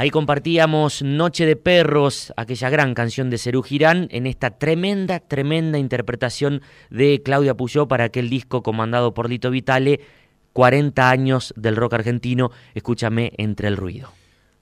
Ahí 0.03 0.11
compartíamos 0.11 1.03
Noche 1.03 1.47
de 1.47 1.55
Perros, 1.55 2.33
aquella 2.37 2.69
gran 2.71 2.93
canción 2.93 3.31
de 3.31 3.39
Cerú 3.39 3.63
Girán, 3.63 4.09
en 4.11 4.27
esta 4.27 4.51
tremenda, 4.51 5.21
tremenda 5.21 5.79
interpretación 5.79 6.61
de 6.91 7.23
Claudia 7.25 7.55
Puyó 7.55 7.87
para 7.87 8.03
aquel 8.03 8.29
disco 8.29 8.65
comandado 8.65 9.15
por 9.15 9.31
Lito 9.31 9.49
Vitale, 9.53 10.01
40 10.55 11.09
años 11.09 11.55
del 11.57 11.77
rock 11.77 11.95
argentino, 11.95 12.51
escúchame 12.75 13.31
entre 13.37 13.69
el 13.69 13.77
ruido. 13.77 14.09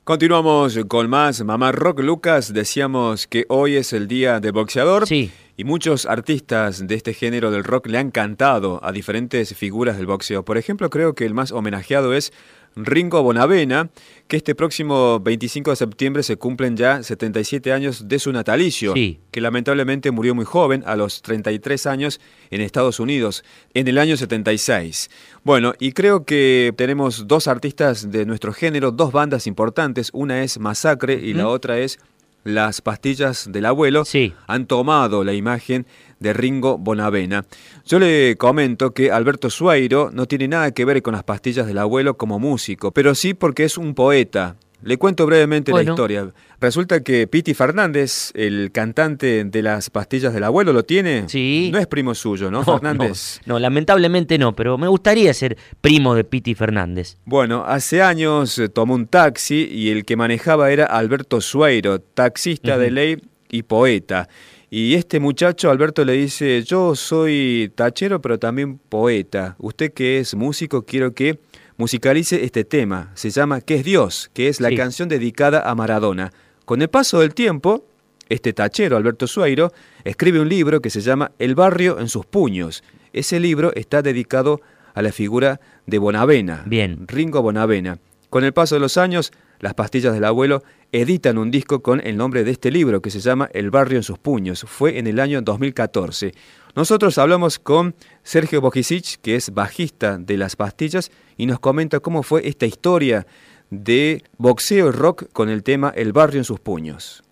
Continuamos 0.04 0.78
con 0.88 1.08
más 1.08 1.42
Mamá 1.42 1.72
Rock. 1.72 2.00
Lucas, 2.00 2.52
decíamos 2.52 3.26
que 3.26 3.46
hoy 3.48 3.76
es 3.76 3.92
el 3.92 4.08
día 4.08 4.40
del 4.40 4.52
boxeador. 4.52 5.06
Sí. 5.06 5.30
Y 5.56 5.64
muchos 5.64 6.04
artistas 6.04 6.86
de 6.86 6.94
este 6.94 7.14
género 7.14 7.50
del 7.50 7.64
rock 7.64 7.86
le 7.86 7.98
han 7.98 8.10
cantado 8.10 8.80
a 8.82 8.92
diferentes 8.92 9.54
figuras 9.54 9.96
del 9.98 10.06
boxeo. 10.06 10.44
Por 10.44 10.58
ejemplo, 10.58 10.90
creo 10.90 11.14
que 11.14 11.26
el 11.26 11.32
más 11.32 11.52
homenajeado 11.52 12.12
es 12.12 12.32
Ringo 12.76 13.22
Bonavena, 13.22 13.90
que 14.28 14.36
este 14.36 14.54
próximo 14.54 15.20
25 15.20 15.70
de 15.70 15.76
septiembre 15.76 16.22
se 16.22 16.36
cumplen 16.36 16.76
ya 16.76 17.02
77 17.02 17.72
años 17.72 18.08
de 18.08 18.18
su 18.18 18.32
natalicio, 18.32 18.94
que 18.94 19.40
lamentablemente 19.40 20.10
murió 20.10 20.34
muy 20.34 20.44
joven, 20.44 20.82
a 20.86 20.96
los 20.96 21.22
33 21.22 21.86
años, 21.86 22.20
en 22.50 22.60
Estados 22.60 23.00
Unidos, 23.00 23.44
en 23.74 23.88
el 23.88 23.98
año 23.98 24.16
76. 24.16 25.10
Bueno, 25.42 25.72
y 25.78 25.92
creo 25.92 26.24
que 26.24 26.72
tenemos 26.76 27.26
dos 27.26 27.48
artistas 27.48 28.10
de 28.10 28.24
nuestro 28.26 28.52
género, 28.52 28.92
dos 28.92 29.12
bandas 29.12 29.46
importantes, 29.46 30.10
una 30.12 30.42
es 30.42 30.58
Masacre 30.58 31.14
y 31.14 31.34
la 31.34 31.48
otra 31.48 31.78
es 31.78 31.98
las 32.44 32.80
pastillas 32.80 33.50
del 33.50 33.66
abuelo 33.66 34.04
sí. 34.04 34.32
han 34.46 34.66
tomado 34.66 35.24
la 35.24 35.34
imagen 35.34 35.86
de 36.18 36.32
Ringo 36.32 36.78
Bonavena. 36.78 37.44
Yo 37.86 37.98
le 37.98 38.36
comento 38.36 38.92
que 38.92 39.10
Alberto 39.10 39.50
Suairo 39.50 40.10
no 40.12 40.26
tiene 40.26 40.48
nada 40.48 40.70
que 40.72 40.84
ver 40.84 41.02
con 41.02 41.14
las 41.14 41.24
pastillas 41.24 41.66
del 41.66 41.78
abuelo 41.78 42.16
como 42.16 42.38
músico, 42.38 42.92
pero 42.92 43.14
sí 43.14 43.34
porque 43.34 43.64
es 43.64 43.78
un 43.78 43.94
poeta. 43.94 44.56
Le 44.82 44.96
cuento 44.96 45.26
brevemente 45.26 45.72
la 45.72 45.82
historia. 45.82 46.32
Resulta 46.60 47.02
que 47.02 47.26
Piti 47.26 47.54
Fernández, 47.54 48.30
el 48.34 48.70
cantante 48.72 49.44
de 49.44 49.62
las 49.62 49.90
pastillas 49.90 50.32
del 50.32 50.44
abuelo, 50.44 50.72
¿lo 50.72 50.84
tiene? 50.84 51.24
Sí. 51.28 51.70
No 51.72 51.78
es 51.78 51.86
primo 51.86 52.14
suyo, 52.14 52.50
¿no, 52.50 52.64
Fernández? 52.64 53.40
No, 53.46 53.58
lamentablemente 53.58 54.38
no, 54.38 54.54
pero 54.54 54.78
me 54.78 54.88
gustaría 54.88 55.32
ser 55.34 55.56
primo 55.80 56.14
de 56.14 56.24
Piti 56.24 56.54
Fernández. 56.54 57.16
Bueno, 57.24 57.64
hace 57.66 58.02
años 58.02 58.58
eh, 58.58 58.68
tomó 58.68 58.94
un 58.94 59.06
taxi 59.06 59.68
y 59.70 59.90
el 59.90 60.04
que 60.04 60.16
manejaba 60.16 60.70
era 60.70 60.86
Alberto 60.86 61.40
Suairo, 61.40 62.00
taxista 62.00 62.78
de 62.78 62.90
ley 62.90 63.16
y 63.50 63.62
poeta. 63.62 64.28
Y 64.72 64.94
este 64.94 65.18
muchacho, 65.18 65.68
Alberto, 65.68 66.04
le 66.04 66.12
dice, 66.12 66.62
yo 66.62 66.94
soy 66.94 67.72
tachero, 67.74 68.20
pero 68.20 68.38
también 68.38 68.78
poeta. 68.78 69.56
Usted 69.58 69.92
que 69.92 70.20
es 70.20 70.36
músico, 70.36 70.84
quiero 70.84 71.12
que 71.12 71.40
musicalice 71.80 72.44
este 72.44 72.64
tema. 72.64 73.10
Se 73.14 73.30
llama 73.30 73.62
¿Qué 73.62 73.76
es 73.76 73.84
Dios? 73.84 74.30
que 74.34 74.48
es 74.48 74.60
la 74.60 74.70
canción 74.74 75.08
dedicada 75.08 75.62
a 75.62 75.74
Maradona. 75.74 76.30
Con 76.66 76.82
el 76.82 76.90
paso 76.90 77.20
del 77.20 77.32
tiempo, 77.32 77.86
este 78.28 78.52
tachero, 78.52 78.98
Alberto 78.98 79.26
Suairo, 79.26 79.72
escribe 80.04 80.40
un 80.40 80.50
libro 80.50 80.82
que 80.82 80.90
se 80.90 81.00
llama 81.00 81.32
El 81.38 81.54
barrio 81.54 81.98
en 81.98 82.10
sus 82.10 82.26
puños. 82.26 82.84
Ese 83.14 83.40
libro 83.40 83.72
está 83.74 84.02
dedicado 84.02 84.60
a 84.92 85.00
la 85.00 85.10
figura 85.10 85.58
de 85.86 85.96
Bonavena, 85.98 86.64
Bien. 86.66 87.08
Ringo 87.08 87.40
Bonavena. 87.40 87.98
Con 88.28 88.44
el 88.44 88.52
paso 88.52 88.74
de 88.74 88.82
los 88.82 88.98
años, 88.98 89.32
las 89.58 89.72
pastillas 89.72 90.12
del 90.12 90.24
abuelo 90.26 90.62
editan 90.92 91.38
un 91.38 91.50
disco 91.50 91.80
con 91.80 92.06
el 92.06 92.18
nombre 92.18 92.44
de 92.44 92.50
este 92.50 92.70
libro 92.70 93.00
que 93.00 93.10
se 93.10 93.20
llama 93.20 93.48
El 93.54 93.70
barrio 93.70 93.96
en 93.96 94.02
sus 94.02 94.18
puños. 94.18 94.66
Fue 94.68 94.98
en 94.98 95.06
el 95.06 95.18
año 95.18 95.40
2014. 95.40 96.34
Nosotros 96.76 97.18
hablamos 97.18 97.58
con 97.58 97.94
Sergio 98.22 98.60
Bojicic, 98.60 99.20
que 99.20 99.34
es 99.34 99.52
bajista 99.52 100.18
de 100.18 100.36
Las 100.36 100.54
Pastillas, 100.54 101.10
y 101.36 101.46
nos 101.46 101.58
comenta 101.58 101.98
cómo 101.98 102.22
fue 102.22 102.46
esta 102.46 102.64
historia 102.64 103.26
de 103.70 104.22
boxeo 104.38 104.88
y 104.88 104.90
rock 104.92 105.24
con 105.32 105.48
el 105.48 105.64
tema 105.64 105.92
El 105.94 106.12
barrio 106.12 106.38
en 106.38 106.44
sus 106.44 106.60
puños. 106.60 107.24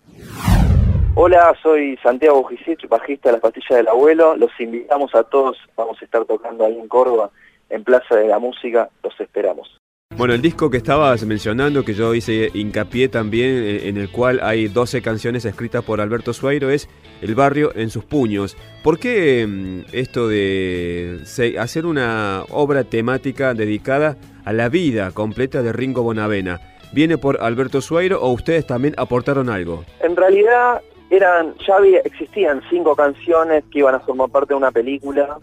Hola, 1.15 1.55
soy 1.63 1.97
Santiago 2.03 2.41
Bojicic, 2.41 2.87
bajista 2.89 3.29
de 3.29 3.33
Las 3.33 3.41
Pastillas 3.41 3.77
del 3.77 3.87
Abuelo. 3.87 4.35
Los 4.35 4.51
invitamos 4.59 5.15
a 5.15 5.23
todos, 5.23 5.57
vamos 5.77 5.97
a 6.01 6.05
estar 6.05 6.25
tocando 6.25 6.65
ahí 6.65 6.77
en 6.77 6.89
Córdoba, 6.89 7.29
en 7.69 7.85
Plaza 7.85 8.15
de 8.15 8.27
la 8.27 8.39
Música, 8.39 8.89
los 9.03 9.17
esperamos. 9.21 9.78
Bueno, 10.19 10.33
el 10.33 10.41
disco 10.41 10.69
que 10.69 10.75
estabas 10.75 11.23
mencionando, 11.23 11.85
que 11.85 11.93
yo 11.93 12.13
hice 12.13 12.51
hincapié 12.53 13.07
también, 13.07 13.51
eh, 13.51 13.87
en 13.87 13.95
el 13.95 14.11
cual 14.11 14.41
hay 14.43 14.67
12 14.67 15.01
canciones 15.01 15.45
escritas 15.45 15.81
por 15.81 16.01
Alberto 16.01 16.33
Suairo, 16.33 16.69
es 16.69 16.89
El 17.21 17.35
barrio 17.35 17.71
en 17.73 17.89
sus 17.89 18.03
puños. 18.03 18.57
¿Por 18.83 18.99
qué 18.99 19.47
mm, 19.47 19.79
esto 19.93 20.27
de 20.27 21.21
hacer 21.57 21.85
una 21.85 22.43
obra 22.49 22.83
temática 22.83 23.53
dedicada 23.53 24.17
a 24.43 24.51
la 24.51 24.67
vida 24.67 25.11
completa 25.11 25.63
de 25.63 25.71
Ringo 25.71 26.03
Bonavena? 26.03 26.59
¿Viene 26.91 27.17
por 27.17 27.41
Alberto 27.41 27.79
Suairo 27.79 28.21
o 28.21 28.33
ustedes 28.33 28.67
también 28.67 28.95
aportaron 28.97 29.49
algo? 29.49 29.85
En 30.01 30.17
realidad 30.17 30.81
eran 31.09 31.55
ya 31.65 31.77
había, 31.77 31.99
existían 32.01 32.61
cinco 32.69 32.95
canciones 32.95 33.63
que 33.71 33.79
iban 33.79 33.95
a 33.95 33.99
formar 33.99 34.29
parte 34.29 34.53
de 34.53 34.57
una 34.57 34.71
película 34.71 35.39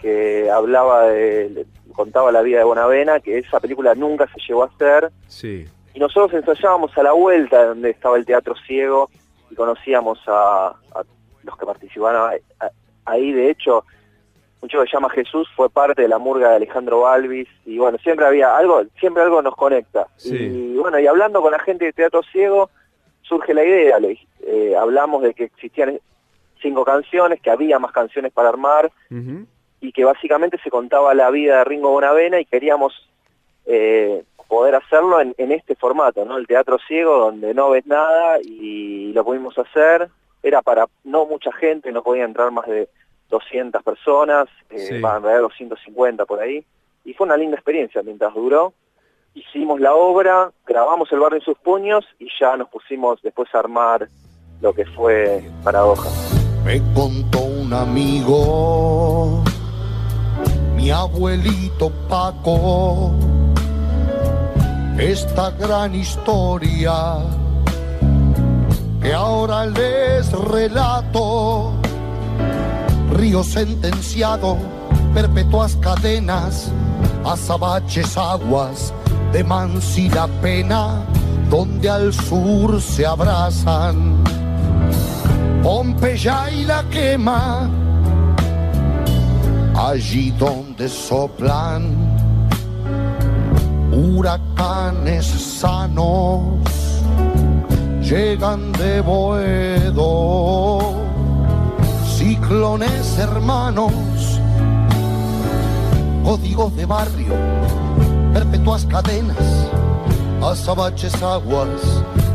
que 0.00 0.50
hablaba 0.50 1.04
de, 1.08 1.66
contaba 1.94 2.32
la 2.32 2.42
vida 2.42 2.58
de 2.58 2.64
Bonavena, 2.64 3.20
que 3.20 3.38
esa 3.38 3.60
película 3.60 3.94
nunca 3.94 4.26
se 4.26 4.40
llegó 4.46 4.64
a 4.64 4.66
hacer. 4.66 5.10
Sí. 5.28 5.66
Y 5.94 6.00
nosotros 6.00 6.34
ensayábamos 6.34 6.96
a 6.98 7.02
la 7.02 7.12
vuelta 7.12 7.64
donde 7.66 7.90
estaba 7.90 8.16
el 8.16 8.26
Teatro 8.26 8.54
Ciego 8.66 9.08
y 9.50 9.54
conocíamos 9.54 10.18
a, 10.26 10.74
los 11.44 11.56
que 11.56 11.66
participaban 11.66 12.40
ahí. 13.04 13.32
De 13.32 13.50
hecho, 13.50 13.84
un 14.60 14.68
chico 14.68 14.82
que 14.82 14.88
se 14.88 14.96
llama 14.96 15.10
Jesús 15.10 15.48
fue 15.54 15.70
parte 15.70 16.02
de 16.02 16.08
la 16.08 16.18
murga 16.18 16.50
de 16.50 16.56
Alejandro 16.56 17.00
Balvis 17.00 17.48
y 17.64 17.78
bueno, 17.78 17.98
siempre 17.98 18.26
había 18.26 18.56
algo, 18.56 18.82
siempre 18.98 19.22
algo 19.22 19.40
nos 19.42 19.54
conecta. 19.54 20.08
Y 20.24 20.74
bueno, 20.74 20.98
y 20.98 21.06
hablando 21.06 21.40
con 21.40 21.52
la 21.52 21.58
gente 21.60 21.84
de 21.84 21.92
Teatro 21.92 22.22
Ciego, 22.32 22.70
surge 23.24 23.52
la 23.54 23.64
idea, 23.64 23.98
le, 23.98 24.18
eh, 24.46 24.76
hablamos 24.76 25.22
de 25.22 25.34
que 25.34 25.44
existían 25.44 25.98
cinco 26.60 26.84
canciones, 26.84 27.40
que 27.40 27.50
había 27.50 27.78
más 27.78 27.92
canciones 27.92 28.32
para 28.32 28.48
armar, 28.48 28.90
y 29.80 29.92
que 29.92 30.04
básicamente 30.04 30.58
se 30.62 30.70
contaba 30.70 31.12
la 31.14 31.30
vida 31.30 31.58
de 31.58 31.64
Ringo 31.64 31.90
Bonavena 31.90 32.40
y 32.40 32.46
queríamos 32.46 33.08
eh, 33.66 34.24
poder 34.48 34.74
hacerlo 34.74 35.20
en, 35.20 35.52
este 35.52 35.74
formato, 35.74 36.24
¿no? 36.24 36.36
El 36.38 36.46
teatro 36.46 36.78
ciego 36.86 37.18
donde 37.18 37.54
no 37.54 37.70
ves 37.70 37.86
nada 37.86 38.38
y 38.40 39.12
lo 39.12 39.24
pudimos 39.24 39.58
hacer. 39.58 40.08
Era 40.42 40.62
para 40.62 40.86
no 41.04 41.26
mucha 41.26 41.52
gente, 41.52 41.90
no 41.92 42.02
podía 42.02 42.24
entrar 42.24 42.50
más 42.50 42.66
de 42.66 42.88
200 43.30 43.82
personas, 43.82 44.46
eh, 44.70 45.00
van 45.00 45.24
a 45.24 45.38
250 45.38 46.24
por 46.24 46.40
ahí. 46.40 46.64
Y 47.04 47.14
fue 47.14 47.26
una 47.26 47.36
linda 47.36 47.56
experiencia 47.56 48.02
mientras 48.02 48.32
duró. 48.34 48.72
Hicimos 49.36 49.80
la 49.80 49.92
obra, 49.94 50.52
grabamos 50.64 51.10
el 51.10 51.18
barrio 51.18 51.38
en 51.40 51.44
sus 51.44 51.58
puños 51.58 52.04
y 52.20 52.28
ya 52.40 52.56
nos 52.56 52.68
pusimos 52.68 53.20
después 53.20 53.52
a 53.52 53.58
armar 53.58 54.08
lo 54.60 54.72
que 54.72 54.86
fue 54.86 55.50
Paradoja. 55.64 56.08
Me 56.64 56.80
contó 56.94 57.40
un 57.40 57.72
amigo 57.72 59.42
mi 60.76 60.88
abuelito 60.92 61.90
Paco 62.08 63.12
esta 64.98 65.50
gran 65.50 65.96
historia 65.96 67.16
que 69.02 69.12
ahora 69.12 69.66
les 69.66 70.30
relato. 70.30 71.72
Río 73.10 73.42
sentenciado, 73.42 74.58
perpetuas 75.12 75.74
cadenas, 75.76 76.70
azabaches 77.24 78.16
aguas 78.16 78.94
de 79.34 79.42
Mansi 79.42 80.08
la 80.08 80.28
pena, 80.40 81.04
donde 81.50 81.90
al 81.90 82.12
sur 82.12 82.80
se 82.80 83.04
abrazan. 83.04 84.22
Pompeya 85.62 86.50
y 86.50 86.64
la 86.64 86.84
quema 86.84 87.68
allí 89.76 90.30
donde 90.38 90.88
soplan 90.88 91.82
huracanes 93.92 95.26
sanos, 95.26 96.42
llegan 98.00 98.70
de 98.72 99.00
Boedo, 99.00 100.78
ciclones 102.16 103.18
hermanos, 103.18 103.92
códigos 106.24 106.74
de 106.76 106.86
barrio, 106.86 107.34
perpetuas 108.34 108.84
cadenas, 108.84 109.70
azabaches 110.42 111.14
aguas 111.22 111.80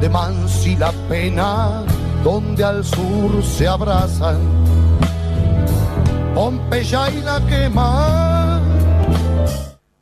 de 0.01 0.09
Mansi 0.09 0.75
la 0.77 0.91
pena, 1.09 1.83
donde 2.23 2.63
al 2.63 2.83
sur 2.83 3.43
se 3.43 3.67
abrazan 3.67 4.39
Pompeya 6.33 7.09
y 7.09 7.21
la 7.21 7.41
quema. 7.47 8.28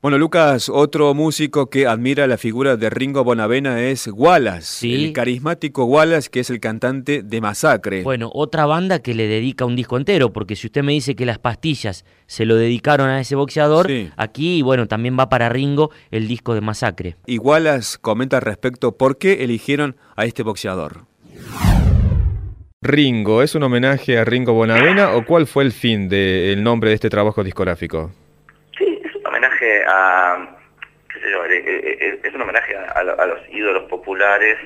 Bueno, 0.07 0.19
Lucas, 0.19 0.69
otro 0.69 1.13
músico 1.13 1.69
que 1.69 1.85
admira 1.85 2.27
la 2.27 2.37
figura 2.37 2.77
de 2.77 2.89
Ringo 2.89 3.25
Bonavena 3.25 3.81
es 3.81 4.07
Wallace, 4.07 4.87
el 4.89 5.11
carismático 5.11 5.83
Wallace, 5.83 6.29
que 6.29 6.39
es 6.39 6.49
el 6.49 6.61
cantante 6.61 7.23
de 7.23 7.41
Masacre. 7.41 8.03
Bueno, 8.03 8.31
otra 8.33 8.65
banda 8.65 8.99
que 8.99 9.13
le 9.13 9.27
dedica 9.27 9.65
un 9.65 9.75
disco 9.75 9.97
entero, 9.97 10.31
porque 10.31 10.55
si 10.55 10.67
usted 10.67 10.81
me 10.81 10.93
dice 10.93 11.13
que 11.17 11.25
las 11.25 11.39
pastillas 11.39 12.05
se 12.25 12.45
lo 12.45 12.55
dedicaron 12.55 13.09
a 13.09 13.19
ese 13.19 13.35
boxeador, 13.35 13.89
aquí, 14.15 14.61
bueno, 14.61 14.87
también 14.87 15.19
va 15.19 15.27
para 15.27 15.49
Ringo 15.49 15.91
el 16.09 16.29
disco 16.29 16.53
de 16.53 16.61
Masacre. 16.61 17.17
Y 17.25 17.37
Wallace 17.39 17.97
comenta 17.99 18.37
al 18.37 18.43
respecto 18.43 18.95
por 18.95 19.17
qué 19.17 19.43
eligieron 19.43 19.97
a 20.15 20.23
este 20.23 20.41
boxeador. 20.41 21.01
Ringo, 22.81 23.43
¿es 23.43 23.55
un 23.55 23.63
homenaje 23.63 24.17
a 24.17 24.23
Ringo 24.23 24.53
Bonavena 24.53 25.11
o 25.17 25.25
cuál 25.25 25.47
fue 25.47 25.65
el 25.65 25.73
fin 25.73 26.07
del 26.07 26.63
nombre 26.63 26.91
de 26.91 26.95
este 26.95 27.09
trabajo 27.09 27.43
discográfico? 27.43 28.13
Homenaje 29.37 29.83
a, 29.87 30.47
qué 31.13 31.19
sé 31.19 31.31
yo, 31.31 31.45
eh, 31.45 31.63
eh, 31.65 31.97
eh, 32.01 32.19
es 32.23 32.33
un 32.33 32.41
homenaje 32.41 32.75
a, 32.75 33.03
los 33.03 33.39
ídolos 33.49 33.83
populares 33.83 34.57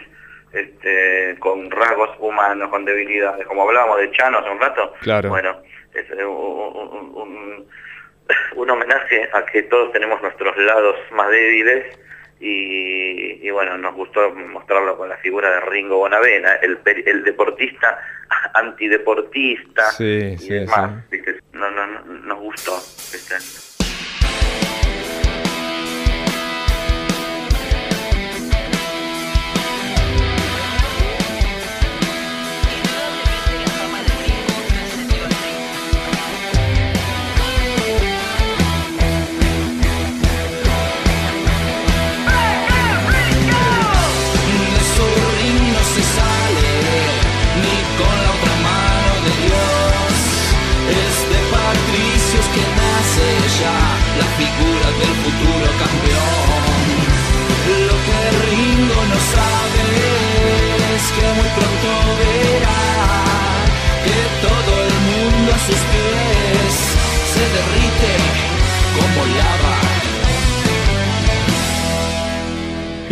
este, 0.54 1.36
con 1.40 1.70
rasgos 1.70 2.10
humanos, 2.20 2.70
con 2.70 2.86
debilidades, 2.86 3.46
como 3.48 3.64
hablábamos 3.64 4.00
de 4.00 4.12
Chano 4.12 4.40
hace 4.40 4.50
un 4.50 4.60
rato. 4.60 4.94
Claro. 5.02 5.30
Bueno, 5.30 5.58
es 5.94 6.10
un, 6.12 7.68
un, 8.56 8.70
homenaje 8.70 9.30
a 9.34 9.46
que 9.46 9.64
todos 9.64 9.92
tenemos 9.92 10.22
nuestros 10.22 10.56
lados 10.58 10.96
más 11.12 11.30
débiles 11.30 11.98
y, 12.40 13.50
bueno, 13.52 13.78
nos 13.78 13.94
gustó 13.94 14.32
mostrarlo 14.32 14.98
con 14.98 15.10
la 15.10 15.18
figura 15.18 15.52
de 15.52 15.60
Ringo 15.62 15.98
Bonavena, 15.98 16.56
el, 16.56 16.80
el 16.86 17.24
deportista 17.24 18.00
antideportista 18.54 19.92
sí, 19.92 20.36
y 20.40 20.50
demás. 20.50 21.04
No, 21.54 21.70
no, 21.70 21.86
no, 21.86 22.02
nos 22.06 22.40
gustó. 22.40 22.76
¿viste? 22.76 23.71
Yeah. 24.60 25.21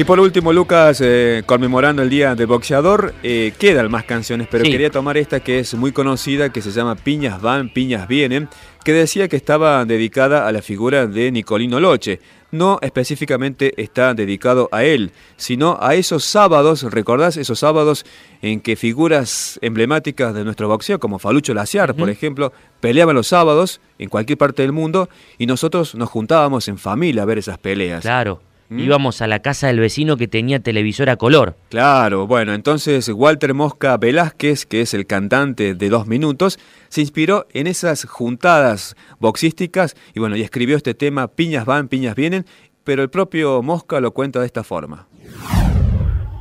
Por 0.10 0.20
último, 0.20 0.52
Lucas, 0.54 1.02
eh, 1.02 1.44
conmemorando 1.46 2.02
el 2.02 2.10
Día 2.10 2.34
del 2.34 2.48
Boxeador, 2.48 3.14
eh, 3.22 3.54
quedan 3.60 3.92
más 3.92 4.06
canciones, 4.06 4.48
pero 4.50 4.64
quería 4.64 4.90
tomar 4.90 5.18
esta 5.18 5.40
que 5.40 5.60
es 5.60 5.76
muy 5.76 5.92
conocida, 5.92 6.52
que 6.52 6.64
se 6.64 6.72
llama 6.72 6.96
Piñas 6.96 7.40
van, 7.40 7.70
Piñas 7.70 8.08
vienen, 8.08 8.50
que 8.84 8.92
decía 8.92 9.28
que 9.28 9.36
estaba 9.36 9.86
dedicada 9.86 10.48
a 10.48 10.52
la 10.52 10.64
figura 10.64 11.06
de 11.06 11.32
Nicolino 11.32 11.80
Loche. 11.80 12.22
No 12.52 12.80
específicamente 12.82 13.80
está 13.80 14.16
dedicado 14.16 14.68
a 14.72 14.84
él, 14.84 15.12
sino 15.38 15.78
a 15.80 15.94
esos 15.94 16.24
sábados, 16.24 16.82
¿recordás 16.82 17.38
esos 17.38 17.60
sábados 17.60 18.04
en 18.42 18.62
que 18.62 18.76
figuras 18.76 19.60
emblemáticas 19.62 20.34
de 20.34 20.44
nuestro 20.44 20.68
boxeo, 20.68 21.00
como 21.00 21.20
Falucho 21.20 21.54
Laciar, 21.54 21.94
por 21.94 22.10
ejemplo, 22.10 22.52
peleaban 22.80 23.16
los 23.16 23.28
sábados 23.28 23.80
en 24.00 24.10
cualquier 24.10 24.40
parte 24.40 24.64
del 24.64 24.72
mundo 24.72 25.08
y 25.38 25.46
nosotros 25.46 25.94
nos 25.94 26.10
juntábamos 26.10 26.68
en 26.68 26.80
familia 26.80 27.22
a 27.22 27.26
ver 27.26 27.38
esas 27.38 27.60
peleas? 27.60 28.02
Claro. 28.02 28.49
¿Mm? 28.70 28.80
Íbamos 28.80 29.22
a 29.24 29.28
la 29.28 29.40
casa 29.40 29.68
del 29.68 29.80
vecino 29.80 30.16
que 30.16 30.28
tenía 30.28 30.60
televisor 30.60 31.10
a 31.10 31.18
color. 31.18 31.56
Claro, 31.70 32.28
bueno, 32.28 32.54
entonces 32.54 33.10
Walter 33.10 33.56
Mosca 33.56 33.98
Velázquez, 33.98 34.68
que 34.68 34.82
es 34.82 34.94
el 34.94 35.08
cantante 35.08 35.74
de 35.74 35.90
Dos 35.90 36.06
Minutos, 36.06 36.60
se 36.88 37.02
inspiró 37.02 37.48
en 37.54 37.66
esas 37.66 38.06
juntadas 38.06 38.96
boxísticas 39.20 39.96
y 40.14 40.20
bueno, 40.20 40.36
y 40.36 40.42
escribió 40.42 40.78
este 40.78 40.94
tema, 40.94 41.28
Piñas 41.28 41.66
van, 41.66 41.88
piñas 41.88 42.16
vienen, 42.16 42.46
pero 42.84 43.02
el 43.02 43.10
propio 43.10 43.64
Mosca 43.64 44.00
lo 44.00 44.12
cuenta 44.12 44.40
de 44.40 44.46
esta 44.46 44.64
forma. 44.64 45.08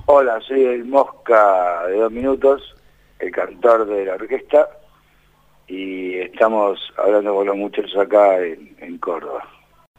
Hola, 0.07 0.39
soy 0.47 0.65
el 0.65 0.85
Mosca 0.85 1.87
de 1.87 1.97
Dos 1.97 2.13
Minutos, 2.13 2.75
el 3.19 3.31
cantor 3.31 3.87
de 3.87 4.05
la 4.05 4.15
orquesta, 4.15 4.69
y 5.67 6.15
estamos 6.17 6.79
hablando 6.99 7.35
con 7.35 7.47
los 7.47 7.57
muchachos 7.57 7.97
acá 7.97 8.39
en 8.43 8.99
Córdoba. 8.99 9.45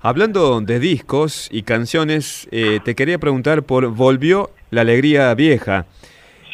Hablando 0.02 0.62
de 0.62 0.80
discos 0.80 1.50
y 1.52 1.64
canciones, 1.64 2.48
eh, 2.52 2.80
te 2.86 2.96
quería 2.96 3.20
preguntar 3.20 3.64
por 3.64 3.86
Volvió 3.88 4.50
la 4.72 4.80
Alegría 4.80 5.36
Vieja. 5.36 5.88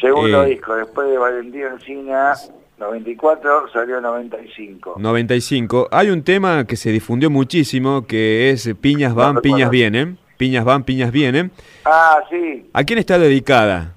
Segundo 0.00 0.42
eh, 0.42 0.50
disco, 0.50 0.74
después 0.74 1.08
de 1.08 1.16
Valentín 1.16 1.62
Encina, 1.62 2.34
94, 2.76 3.68
salió 3.72 4.00
95. 4.00 4.96
95. 4.98 5.88
Hay 5.92 6.10
un 6.10 6.24
tema 6.24 6.64
que 6.66 6.74
se 6.74 6.90
difundió 6.90 7.30
muchísimo, 7.30 8.04
que 8.04 8.50
es 8.50 8.68
Piñas 8.80 9.14
van, 9.14 9.40
piñas 9.40 9.70
vienen. 9.70 10.18
Piñas 10.36 10.64
van, 10.64 10.82
piñas 10.82 11.12
vienen. 11.12 11.52
Ah, 11.84 12.18
sí. 12.28 12.68
¿A 12.72 12.82
quién 12.82 12.98
está 12.98 13.16
dedicada? 13.16 13.92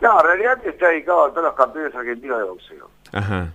No, 0.00 0.20
en 0.20 0.26
realidad 0.26 0.64
está 0.64 0.86
dedicado 0.86 1.24
a 1.24 1.30
todos 1.30 1.46
los 1.46 1.54
campeones 1.54 1.92
argentinos 1.96 2.38
de 2.38 2.44
boxeo. 2.44 2.90
Ajá. 3.10 3.52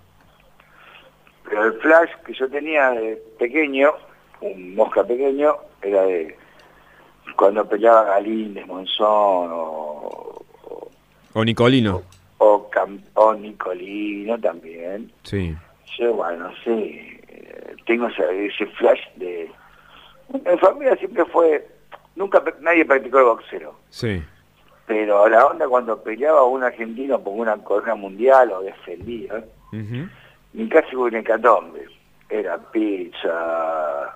Pero 1.50 1.64
el 1.64 1.74
flash 1.80 2.10
que 2.26 2.34
yo 2.34 2.50
tenía 2.50 2.90
de 2.90 3.24
pequeño 3.40 3.94
un 4.42 4.76
mosca 4.76 5.04
pequeño, 5.04 5.56
era 5.82 6.04
de 6.04 6.36
cuando 7.36 7.68
peleaba 7.68 8.04
Galíndez, 8.04 8.66
Monzón 8.68 9.50
o... 9.52 10.42
O, 11.34 11.44
Nicolino. 11.44 12.04
O, 12.38 12.70
o, 13.16 13.34
Nicolino 13.34 14.40
también. 14.40 15.12
Sí. 15.24 15.56
Yo, 15.98 16.14
bueno, 16.14 16.50
sí, 16.64 17.20
tengo 17.86 18.08
ese, 18.08 18.66
flash 18.78 19.02
de... 19.16 19.52
En 20.46 20.60
familia 20.60 20.96
siempre 20.96 21.26
fue... 21.26 21.68
Nunca 22.16 22.42
nadie 22.62 22.86
practicó 22.86 23.20
el 23.20 23.26
boxeo. 23.26 23.76
Sí. 23.90 24.24
Pero 24.86 25.28
la 25.28 25.46
onda 25.46 25.68
cuando 25.68 26.02
peleaba 26.02 26.46
un 26.46 26.64
argentino 26.64 27.20
por 27.20 27.34
una 27.34 27.58
corona 27.58 27.96
mundial 27.96 28.52
o 28.54 28.62
defendía, 28.62 29.44
ni 30.54 30.70
casi 30.70 30.96
hubo 30.96 31.06
un 31.06 31.16
hecatombe. 31.16 31.86
Era 32.30 32.58
pizza, 32.58 34.16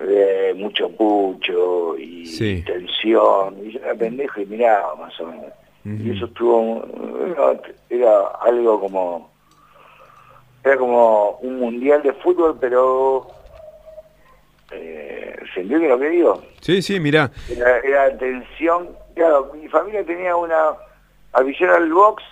eh, 0.00 0.54
mucho 0.56 0.90
pucho 0.90 1.96
y 1.98 2.24
tensión, 2.64 3.56
y 3.64 3.72
yo 3.72 3.80
era 3.80 3.94
pendejo 3.94 4.40
y 4.40 4.46
miraba 4.46 4.94
más 4.96 5.18
o 5.20 5.26
menos. 5.26 5.52
Y 5.84 6.10
eso 6.14 6.26
estuvo, 6.26 6.84
era 7.88 8.26
algo 8.42 8.78
como, 8.78 9.30
era 10.62 10.76
como 10.76 11.38
un 11.40 11.60
mundial 11.60 12.02
de 12.02 12.12
fútbol, 12.12 12.58
pero 12.60 13.26
eh, 14.70 15.34
¿se 15.54 15.62
entiende 15.62 15.88
lo 15.88 15.98
que 15.98 16.10
digo? 16.10 16.42
Sí, 16.60 16.82
sí, 16.82 17.00
mira. 17.00 17.30
Era, 17.82 18.16
tensión, 18.18 18.90
claro, 19.14 19.50
mi 19.54 19.66
familia 19.68 20.04
tenía 20.04 20.36
una 20.36 20.74
afición 21.32 21.70
al 21.70 21.90
box 21.90 22.22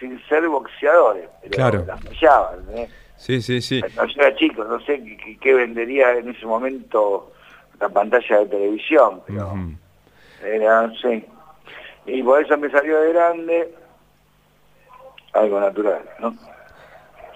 sin 0.00 0.18
ser 0.28 0.48
boxeadores, 0.48 1.28
pero 1.42 1.54
claro. 1.54 1.84
las 1.86 2.02
Sí, 3.16 3.40
sí, 3.40 3.60
sí. 3.60 3.80
yo 3.80 4.22
era 4.22 4.34
chico, 4.34 4.64
no 4.64 4.80
sé 4.80 5.02
qué, 5.40 5.54
vendería 5.54 6.12
en 6.18 6.30
ese 6.30 6.44
momento 6.44 7.32
la 7.80 7.88
pantalla 7.88 8.40
de 8.40 8.46
televisión, 8.46 9.20
pero 9.26 9.54
era, 10.44 10.92
sí. 11.00 11.24
Y 12.06 12.22
por 12.22 12.42
eso 12.42 12.58
me 12.58 12.68
salió 12.70 13.00
de 13.00 13.12
grande 13.12 13.74
algo 15.32 15.60
natural, 15.60 16.02
¿no? 16.20 16.34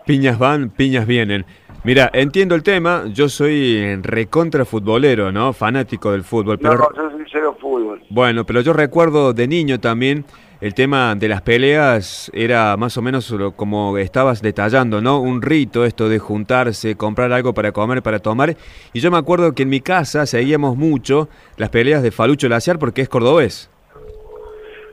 Piñas 0.04 0.38
van, 0.38 0.70
piñas 0.70 1.06
vienen. 1.06 1.44
Mira, 1.82 2.10
entiendo 2.12 2.54
el 2.54 2.62
tema, 2.62 3.04
yo 3.12 3.28
soy 3.28 3.96
recontra 4.02 4.64
futbolero, 4.64 5.30
¿no? 5.30 5.52
Fanático 5.52 6.12
del 6.12 6.24
fútbol. 6.24 6.58
Pero... 6.58 6.78
No, 6.78 6.94
yo 6.94 7.10
soy 7.10 7.25
fútbol. 7.61 8.03
Bueno, 8.11 8.44
pero 8.44 8.61
yo 8.61 8.72
recuerdo 8.72 9.33
de 9.33 9.49
niño 9.49 9.81
también 9.81 10.25
el 10.61 10.72
tema 10.75 11.14
de 11.14 11.29
las 11.29 11.42
peleas 11.42 12.31
era 12.33 12.77
más 12.79 12.96
o 12.96 13.03
menos 13.03 13.35
como 13.57 13.99
estabas 13.99 14.40
detallando, 14.40 15.03
¿no? 15.03 15.20
Un 15.20 15.42
rito 15.42 15.85
esto 15.85 16.09
de 16.09 16.18
juntarse, 16.18 16.96
comprar 16.96 17.31
algo 17.33 17.53
para 17.53 17.72
comer, 17.72 18.03
para 18.03 18.20
tomar. 18.20 18.57
Y 18.94 19.01
yo 19.01 19.11
me 19.11 19.18
acuerdo 19.18 19.55
que 19.55 19.64
en 19.64 19.68
mi 19.68 19.81
casa 19.81 20.25
seguíamos 20.25 20.77
mucho 20.77 21.29
las 21.59 21.68
peleas 21.68 22.03
de 22.03 22.11
Falucho 22.11 22.49
Laciar 22.49 22.79
porque 22.79 23.03
es 23.03 23.09
cordobés. 23.09 23.70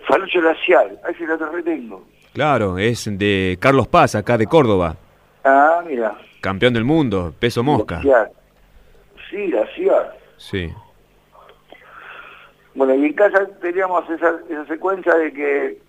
Falucho 0.05 0.41
Laciar, 0.41 0.91
ese 1.09 1.25
lo 1.25 1.51
retengo. 1.51 2.03
Claro, 2.33 2.77
es 2.77 3.07
de 3.17 3.57
Carlos 3.61 3.87
Paz, 3.87 4.15
acá 4.15 4.37
de 4.37 4.47
Córdoba. 4.47 4.97
Ah, 5.45 5.81
mira. 5.87 6.17
Campeón 6.41 6.73
del 6.73 6.83
mundo, 6.83 7.33
peso 7.39 7.63
mosca. 7.63 8.01
Sí, 9.29 9.47
Laciar. 9.47 10.17
Sí. 10.35 10.69
Bueno, 12.75 12.95
y 12.95 13.05
en 13.05 13.13
casa 13.13 13.45
teníamos 13.61 14.09
esa, 14.09 14.35
esa 14.49 14.65
secuencia 14.65 15.13
de 15.15 15.31
que 15.33 15.81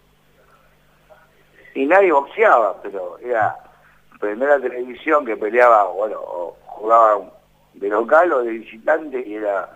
y 1.75 1.87
nadie 1.87 2.13
boxeaba, 2.13 2.81
pero 2.83 3.19
era 3.19 3.57
primera 4.21 4.61
televisión 4.61 5.25
que 5.27 5.37
peleaba, 5.37 5.91
bueno, 5.91 6.19
o 6.21 6.57
jugaba 6.67 7.21
de 7.75 7.89
local 7.89 8.33
o 8.33 8.43
de 8.43 8.53
visitante 8.53 9.23
y 9.27 9.35
era 9.35 9.71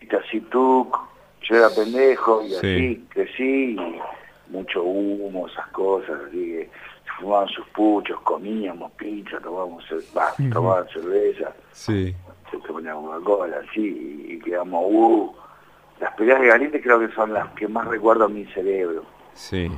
Itacituk, 0.00 0.98
yo 1.42 1.56
era 1.56 1.70
pendejo 1.70 2.42
y 2.42 2.54
así 2.56 3.06
crecí 3.10 3.76
y 3.78 4.00
mucho 4.48 4.82
humo, 4.82 5.46
esas 5.46 5.66
cosas, 5.68 6.18
así 6.26 6.46
que 6.46 6.70
se 7.04 7.12
fumaban 7.20 7.48
sus 7.48 7.66
puchos, 7.68 8.18
comíamos 8.22 8.90
pizza, 8.92 9.38
tomábamos, 9.40 9.84
bah, 10.14 10.34
tomaban 10.52 10.88
cerveza, 10.88 11.52
Sí. 11.72 12.14
se 12.50 12.56
tomaba 12.58 13.00
Coca-Cola, 13.20 13.62
así, 13.68 14.26
y 14.28 14.38
quedamos, 14.40 14.82
uh, 14.88 15.34
las 16.00 16.14
peleas 16.14 16.40
de 16.40 16.46
Galiente 16.46 16.80
creo 16.80 16.98
que 17.00 17.12
son 17.14 17.32
las 17.32 17.48
que 17.54 17.66
más 17.68 17.86
recuerdo 17.86 18.26
en 18.26 18.34
mi 18.34 18.44
cerebro, 18.46 19.04
Sí. 19.34 19.70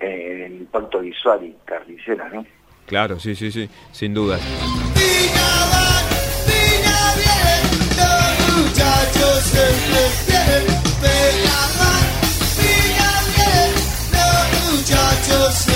en 0.00 0.42
el 0.42 0.52
impacto 0.56 1.00
visual 1.00 1.44
y 1.44 1.56
carnicera, 1.64 2.28
¿no? 2.30 2.44
Claro, 2.86 3.18
sí, 3.18 3.34
sí, 3.34 3.50
sí, 3.50 3.68
sin 3.92 4.12
duda. 4.14 4.38
muchachos 14.72 15.66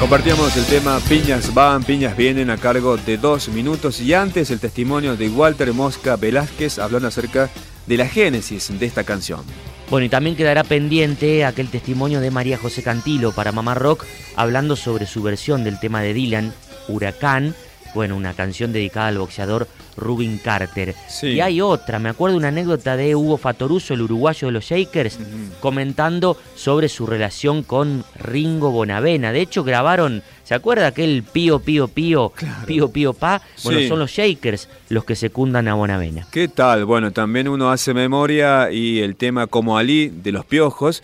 Compartíamos 0.00 0.56
el 0.56 0.64
tema 0.64 0.98
Piñas 1.10 1.52
van, 1.52 1.84
piñas 1.84 2.16
vienen 2.16 2.48
a 2.48 2.56
cargo 2.56 2.96
de 2.96 3.18
dos 3.18 3.50
minutos 3.50 4.00
y 4.00 4.14
antes 4.14 4.50
el 4.50 4.58
testimonio 4.58 5.14
de 5.14 5.28
Walter 5.28 5.74
Mosca 5.74 6.16
Velázquez 6.16 6.78
hablando 6.78 7.08
acerca 7.08 7.50
de 7.86 7.98
la 7.98 8.06
génesis 8.08 8.72
de 8.80 8.86
esta 8.86 9.04
canción. 9.04 9.42
Bueno, 9.90 10.06
y 10.06 10.08
también 10.08 10.36
quedará 10.36 10.64
pendiente 10.64 11.44
aquel 11.44 11.68
testimonio 11.68 12.20
de 12.20 12.30
María 12.30 12.56
José 12.56 12.82
Cantilo 12.82 13.32
para 13.32 13.52
Mamá 13.52 13.74
Rock, 13.74 14.06
hablando 14.36 14.74
sobre 14.74 15.04
su 15.04 15.22
versión 15.22 15.64
del 15.64 15.78
tema 15.78 16.00
de 16.00 16.14
Dylan, 16.14 16.54
Huracán, 16.88 17.54
bueno, 17.94 18.16
una 18.16 18.34
canción 18.34 18.72
dedicada 18.72 19.08
al 19.08 19.18
boxeador 19.18 19.68
Rubin 19.96 20.38
Carter. 20.38 20.94
Y 21.22 21.40
hay 21.40 21.60
otra, 21.60 21.98
me 21.98 22.08
acuerdo 22.08 22.36
una 22.36 22.48
anécdota 22.48 22.96
de 22.96 23.14
Hugo 23.14 23.36
Fatoruso, 23.36 23.94
el 23.94 24.02
uruguayo 24.02 24.48
de 24.48 24.52
los 24.52 24.64
Shakers, 24.64 25.18
comentando 25.60 26.36
sobre 26.56 26.88
su 26.88 27.06
relación 27.06 27.62
con 27.62 28.04
Ringo 28.18 28.70
Bonavena. 28.70 29.32
De 29.32 29.40
hecho, 29.40 29.62
grabaron, 29.64 30.22
¿se 30.44 30.54
acuerda 30.54 30.86
aquel 30.88 31.22
Pío 31.22 31.58
Pío 31.60 31.88
Pío, 31.88 32.32
Pío 32.66 32.90
Pío 32.90 33.12
Pa? 33.12 33.42
Bueno, 33.64 33.80
Sí. 33.80 33.88
son 33.88 33.98
los 33.98 34.10
Shakers 34.10 34.68
los 34.88 35.04
que 35.04 35.16
secundan 35.16 35.68
a 35.68 35.74
Bonavena. 35.74 36.26
¿Qué 36.30 36.48
tal? 36.48 36.84
Bueno, 36.84 37.12
también 37.12 37.48
uno 37.48 37.70
hace 37.70 37.92
memoria 37.94 38.70
y 38.70 39.00
el 39.00 39.16
tema 39.16 39.46
como 39.46 39.76
Ali 39.76 40.08
de 40.08 40.32
los 40.32 40.44
Piojos 40.44 41.02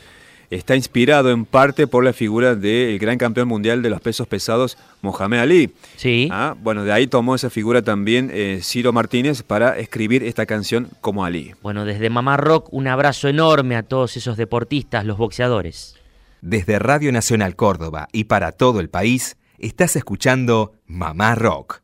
está 0.51 0.77
inspirado 0.77 1.31
en 1.31 1.45
parte 1.45 1.87
por 1.87 2.05
la 2.05 2.13
figura 2.13 2.55
del 2.55 2.99
gran 2.99 3.19
campeón 3.19 3.49
mundial 3.49 3.83
de 3.83 3.91
los 3.91 4.01
pesos 4.01 4.27
pesados, 4.27 4.79
Mohamed 5.03 5.39
Ali. 5.39 5.71
Sí. 5.97 6.29
Ah, 6.31 6.55
bueno, 6.61 6.85
de 6.85 6.93
ahí 6.93 7.07
tomó 7.07 7.35
esa 7.35 7.51
figura 7.51 7.83
también 7.83 8.31
eh, 8.33 8.61
Ciro 8.63 8.93
Martínez 8.93 9.43
para 9.43 9.79
escribir 9.79 10.23
esta 10.23 10.47
canción 10.47 10.89
como 11.01 11.25
Ali. 11.25 11.55
Bueno, 11.63 11.85
desde 11.85 12.11
Mamá 12.11 12.37
Rock, 12.37 12.69
un 12.73 12.89
abrazo 12.89 13.29
enorme 13.29 13.77
a 13.77 13.83
todos 13.83 14.17
esos 14.17 14.37
deportistas, 14.37 15.05
los 15.05 15.19
boxeadores. 15.19 15.97
Desde 16.41 16.79
Radio 16.79 17.13
Nacional 17.13 17.57
Córdoba 17.57 18.09
y 18.13 18.25
para 18.25 18.53
todo 18.53 18.81
el 18.81 18.89
país, 18.89 19.37
estás 19.59 19.97
escuchando 19.97 20.75
Mamá 20.87 21.35
Rock, 21.35 21.81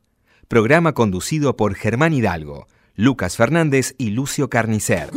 programa 0.47 0.93
conducido 0.93 1.57
por 1.57 1.75
Germán 1.75 2.13
Hidalgo, 2.13 2.67
Lucas 2.95 3.35
Fernández 3.35 3.95
y 3.97 4.11
Lucio 4.11 4.49
Carnicer. 4.49 5.09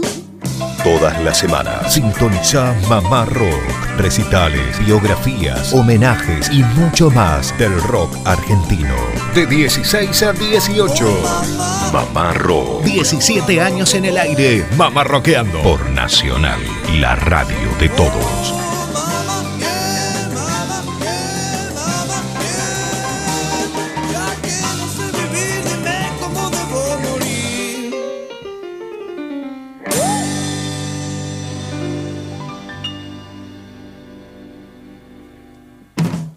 Todas 0.87 1.21
las 1.21 1.39
semanas 1.39 1.95
sintoniza 1.95 2.73
Mamá 2.89 3.25
Rock. 3.25 3.99
Recitales, 3.99 4.79
biografías, 4.87 5.73
homenajes 5.73 6.49
y 6.53 6.63
mucho 6.63 7.11
más 7.11 7.53
del 7.59 7.75
rock 7.83 8.17
argentino. 8.25 8.95
De 9.35 9.47
16 9.47 10.23
a 10.23 10.33
18. 10.33 11.05
Mamá 11.93 12.35
Rock. 12.35 12.85
17 12.85 13.61
años 13.61 13.95
en 13.95 14.05
el 14.05 14.17
aire. 14.17 14.65
Mamá 14.77 15.03
Rockeando. 15.03 15.61
Por 15.61 15.91
Nacional, 15.91 16.61
la 17.01 17.17
radio 17.17 17.69
de 17.81 17.89
todos. 17.89 18.56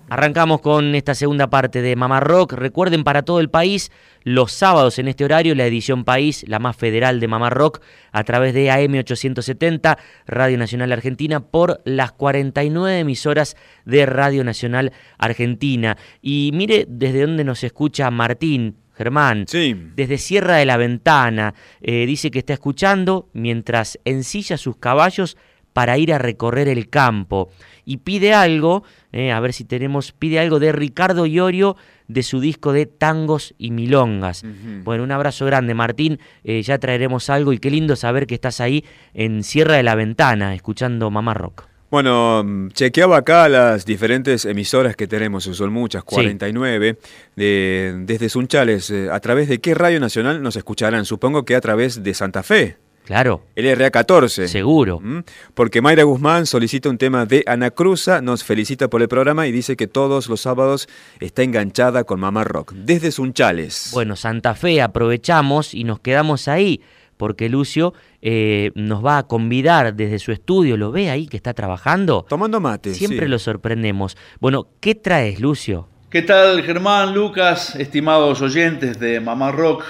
Arrancamos 0.09 0.61
con 0.61 0.95
esta 0.95 1.13
segunda 1.13 1.51
parte 1.51 1.83
de 1.83 1.95
Mamá 1.95 2.19
Rock. 2.19 2.53
Recuerden 2.53 3.03
para 3.03 3.21
todo 3.21 3.39
el 3.39 3.51
país, 3.51 3.91
los 4.23 4.51
sábados 4.51 4.97
en 4.97 5.07
este 5.07 5.23
horario, 5.23 5.53
la 5.53 5.67
edición 5.67 6.03
País, 6.03 6.43
la 6.47 6.57
más 6.57 6.75
federal 6.75 7.19
de 7.19 7.27
Mamá 7.27 7.51
Rock, 7.51 7.81
a 8.11 8.23
través 8.23 8.55
de 8.55 8.71
AM870, 8.71 9.97
Radio 10.25 10.57
Nacional 10.57 10.91
Argentina, 10.91 11.41
por 11.41 11.81
las 11.85 12.11
49 12.13 12.99
emisoras 12.99 13.55
de 13.85 14.07
Radio 14.07 14.43
Nacional 14.43 14.93
Argentina. 15.19 15.95
Y 16.23 16.49
mire 16.55 16.87
desde 16.89 17.21
dónde 17.21 17.43
nos 17.43 17.63
escucha 17.63 18.09
Martín. 18.09 18.77
Germán, 18.95 19.45
desde 19.45 20.17
Sierra 20.17 20.57
de 20.57 20.65
la 20.65 20.75
Ventana, 20.75 21.53
eh, 21.79 22.05
dice 22.05 22.31
que 22.31 22.39
está 22.39 22.51
escuchando 22.51 23.29
mientras 23.31 23.97
ensilla 24.03 24.57
sus 24.57 24.75
caballos 24.75 25.37
para 25.71 25.97
ir 25.97 26.13
a 26.13 26.17
recorrer 26.17 26.67
el 26.67 26.89
campo 26.89 27.49
y 27.85 27.97
pide 27.97 28.33
algo, 28.33 28.83
eh, 29.11 29.31
a 29.31 29.39
ver 29.39 29.53
si 29.53 29.65
tenemos, 29.65 30.11
pide 30.11 30.39
algo 30.39 30.59
de 30.59 30.71
Ricardo 30.71 31.25
Iorio 31.25 31.75
de 32.07 32.23
su 32.23 32.39
disco 32.39 32.73
de 32.73 32.85
tangos 32.85 33.53
y 33.57 33.71
milongas. 33.71 34.43
Bueno, 34.83 35.03
un 35.03 35.11
abrazo 35.11 35.45
grande 35.45 35.73
Martín, 35.73 36.19
eh, 36.43 36.61
ya 36.61 36.77
traeremos 36.77 37.29
algo 37.29 37.53
y 37.53 37.59
qué 37.59 37.71
lindo 37.71 37.95
saber 37.95 38.27
que 38.27 38.35
estás 38.35 38.61
ahí 38.61 38.83
en 39.13 39.43
Sierra 39.43 39.75
de 39.75 39.83
la 39.83 39.95
Ventana 39.95 40.55
escuchando 40.55 41.09
Mamá 41.09 41.33
Rock. 41.33 41.69
Bueno, 41.91 42.43
mm, 42.43 42.69
chequeaba 42.69 43.17
acá 43.17 43.49
las 43.49 43.83
diferentes 43.83 44.45
emisoras 44.45 44.95
que 44.95 45.07
tenemos, 45.07 45.45
son 45.45 45.73
muchas, 45.73 46.03
49, 46.03 46.97
de, 47.35 47.95
desde 48.05 48.29
Sunchales. 48.29 48.91
eh, 48.91 49.09
¿A 49.11 49.19
través 49.19 49.49
de 49.49 49.59
qué 49.59 49.73
radio 49.73 49.99
nacional 49.99 50.43
nos 50.43 50.55
escucharán? 50.55 51.05
Supongo 51.05 51.45
que 51.45 51.55
a 51.55 51.61
través 51.61 52.03
de 52.03 52.13
Santa 52.13 52.43
Fe. 52.43 52.77
Claro. 53.09 53.41
LRA 53.55 53.89
14. 53.89 54.47
Seguro. 54.47 54.99
Mm, 54.99 55.23
Porque 55.55 55.81
Mayra 55.81 56.03
Guzmán 56.03 56.45
solicita 56.45 56.91
un 56.91 56.99
tema 56.99 57.25
de 57.25 57.43
Ana 57.47 57.71
Cruza, 57.71 58.21
nos 58.21 58.43
felicita 58.43 58.87
por 58.87 59.01
el 59.01 59.07
programa 59.07 59.47
y 59.47 59.51
dice 59.51 59.75
que 59.75 59.87
todos 59.87 60.29
los 60.29 60.41
sábados 60.41 60.87
está 61.19 61.41
enganchada 61.41 62.03
con 62.03 62.19
Mamá 62.19 62.43
Rock. 62.43 62.73
Desde 62.73 63.11
Sunchales. 63.11 63.89
Bueno, 63.93 64.15
Santa 64.15 64.53
Fe 64.53 64.79
aprovechamos 64.83 65.73
y 65.73 65.85
nos 65.85 66.01
quedamos 66.01 66.47
ahí 66.47 66.81
porque 67.17 67.49
Lucio 67.49 67.95
eh, 68.21 68.69
nos 68.75 69.03
va 69.03 69.17
a 69.17 69.23
convidar 69.23 69.95
desde 69.95 70.19
su 70.19 70.31
estudio, 70.31 70.77
¿lo 70.77 70.91
ve 70.91 71.09
ahí 71.09 71.25
que 71.25 71.37
está 71.37 71.55
trabajando? 71.55 72.27
Tomando 72.29 72.59
mate. 72.59 72.93
Siempre 72.93 73.25
sí. 73.25 73.27
lo 73.27 73.39
sorprendemos. 73.39 74.17
Bueno, 74.39 74.67
¿qué 74.79 74.93
traes, 74.93 75.39
Lucio? 75.39 75.89
¿Qué 76.11 76.21
tal, 76.21 76.61
Germán, 76.61 77.15
Lucas, 77.15 77.75
estimados 77.75 78.39
oyentes 78.43 78.99
de 78.99 79.19
Mamá 79.19 79.51
Rock? 79.51 79.83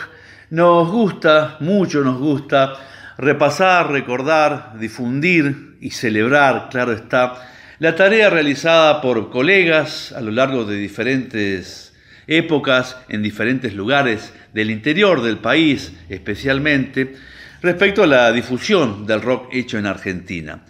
Nos 0.52 0.90
gusta, 0.90 1.58
mucho 1.60 2.02
nos 2.02 2.18
gusta, 2.18 2.78
repasar, 3.20 3.92
recordar, 3.92 4.80
difundir 4.80 5.78
y 5.82 5.92
celebrar, 5.92 6.70
claro 6.72 6.94
está, 6.94 7.34
la 7.80 7.96
tarea 7.96 8.30
realizada 8.30 9.02
por 9.02 9.30
colegas 9.30 10.14
a 10.14 10.22
lo 10.22 10.32
largo 10.32 10.64
de 10.64 10.78
diferentes 10.78 11.94
épocas, 12.28 12.96
en 13.10 13.22
diferentes 13.22 13.74
lugares 13.74 14.34
del 14.54 14.72
interior 14.72 15.22
del 15.22 15.38
país 15.38 15.94
especialmente, 16.08 17.16
respecto 17.62 18.04
a 18.04 18.08
la 18.08 18.32
difusión 18.32 19.06
del 19.06 19.22
rock 19.22 19.50
hecho 19.52 19.78
en 19.78 19.86
Argentina. 19.86 20.64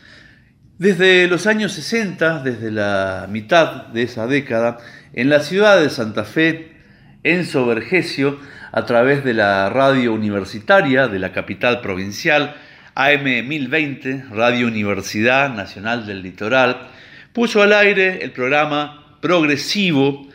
Desde 0.79 1.27
los 1.27 1.45
años 1.45 1.73
60, 1.73 2.41
desde 2.41 2.71
la 2.71 3.27
mitad 3.29 3.88
de 3.88 4.03
esa 4.03 4.25
década, 4.25 4.77
en 5.13 5.29
la 5.29 5.41
ciudad 5.41 5.79
de 5.79 5.89
Santa 5.89 6.23
Fe, 6.23 6.77
Enzo 7.23 7.67
Vergesio, 7.67 8.39
a 8.71 8.86
través 8.86 9.23
de 9.23 9.34
la 9.34 9.69
radio 9.69 10.13
universitaria 10.13 11.08
de 11.08 11.19
la 11.19 11.32
capital 11.32 11.82
provincial, 11.82 12.55
AM 12.95 13.23
1020, 13.23 14.25
Radio 14.32 14.67
Universidad 14.67 15.53
Nacional 15.53 16.05
del 16.05 16.21
Litoral, 16.21 16.89
puso 17.34 17.62
al 17.62 17.73
aire 17.73 18.23
el 18.23 18.32
programa 18.32 19.17
Progresivo, 19.21 20.29